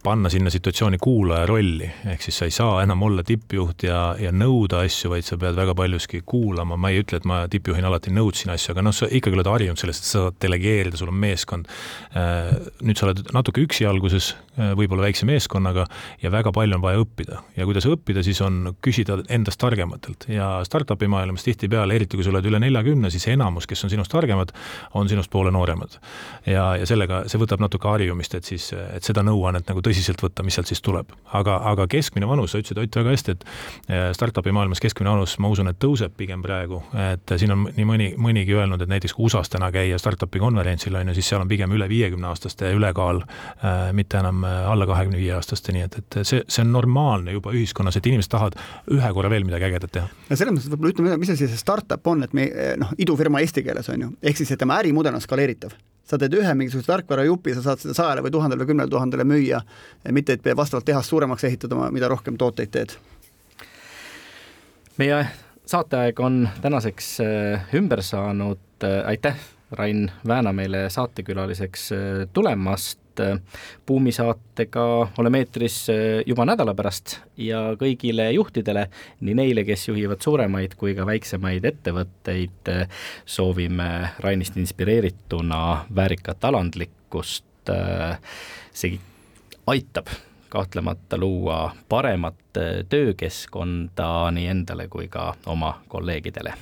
[0.06, 4.30] panna sinna situatsiooni kuulaja rolli, ehk siis sa ei saa enam olla tippjuht ja, ja
[4.30, 8.12] nõuda asju, vaid sa pead väga paljuski kuulama, ma ei ütle, et ma tippjuhina alati
[8.14, 11.18] nõudsin asju, aga noh, sa ikkagi oled harjunud sellest, et sa saad delegeerida, sul on
[11.18, 11.66] meeskond.
[12.14, 12.52] Äh,
[12.86, 15.88] nüüd sa oled natuke üksi alguses, äh, võib-olla väikse meeskonnaga
[16.22, 20.52] ja väga palju on vaja õppida ja kuidas õppida, siis on küsida endast targematelt ja
[20.68, 24.54] startup'i maailmas tihtipeale, eriti kui sa oled üle neljakümne, siis enamus, kes on sinust targemad,
[24.94, 25.98] on sinust poole nooremad.
[26.46, 30.22] ja, ja sellega, see võtab natuke harjumist, et siis, et seda nõuannet nagu tõsiselt tõsiselt
[30.22, 31.12] võtta, mis sealt siis tuleb.
[31.36, 33.44] aga, aga keskmine vanus, sa ütlesid, Ott, väga hästi, et
[33.88, 36.82] eh, startup'i maailmas keskmine vanus, ma usun, et tõuseb pigem praegu,
[37.12, 40.94] et siin on nii mõni, mõnigi öelnud, et näiteks kui USA-s täna käia startup'i konverentsil,
[40.96, 45.18] on ju, siis seal on pigem üle viiekümne aastaste ülekaal, eh, mitte enam alla kahekümne
[45.20, 48.58] viie aastaste, nii et, et see, see on normaalne juba ühiskonnas, et inimesed tahavad
[48.94, 50.12] ühe korra veel midagi ägedat teha.
[50.30, 52.48] ja selles mõttes võib-olla ütleme, mis asi see startup on, et me
[52.80, 55.76] noh, idufirma eesti keeles on ju, ehk siis, et tema ärimudel on skaleeritav
[56.06, 59.60] sa teed ühe mingisuguse tarkvarajupi, sa saad seda sajale või tuhandele või kümnele tuhandele müüa,
[60.14, 62.96] mitte et vastavalt tehast suuremaks ehitada, mida rohkem tooteid teed.
[64.96, 65.26] meie
[65.66, 69.36] saateaeg on tänaseks äh, ümber saanud, äh, aitäh,
[69.72, 71.98] Rain Vääna meile saatekülaliseks äh,
[72.32, 73.42] tulemast et
[73.86, 74.84] buumisaatega
[75.18, 78.86] oleme eetris eh, juba nädala pärast ja kõigile juhtidele,
[79.20, 82.86] nii neile, kes juhivad suuremaid kui ka väiksemaid ettevõtteid, eh,
[83.24, 83.90] soovime
[84.24, 87.44] Rainist inspireerituna väärikat alandlikkust.
[88.76, 88.98] See
[89.66, 90.06] aitab
[90.48, 92.38] kahtlemata luua paremat
[92.88, 96.54] töökeskkonda nii endale kui ka oma kolleegidele.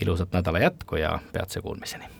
[0.00, 2.19] ilusat nädala jätku ja peatse kuulmiseni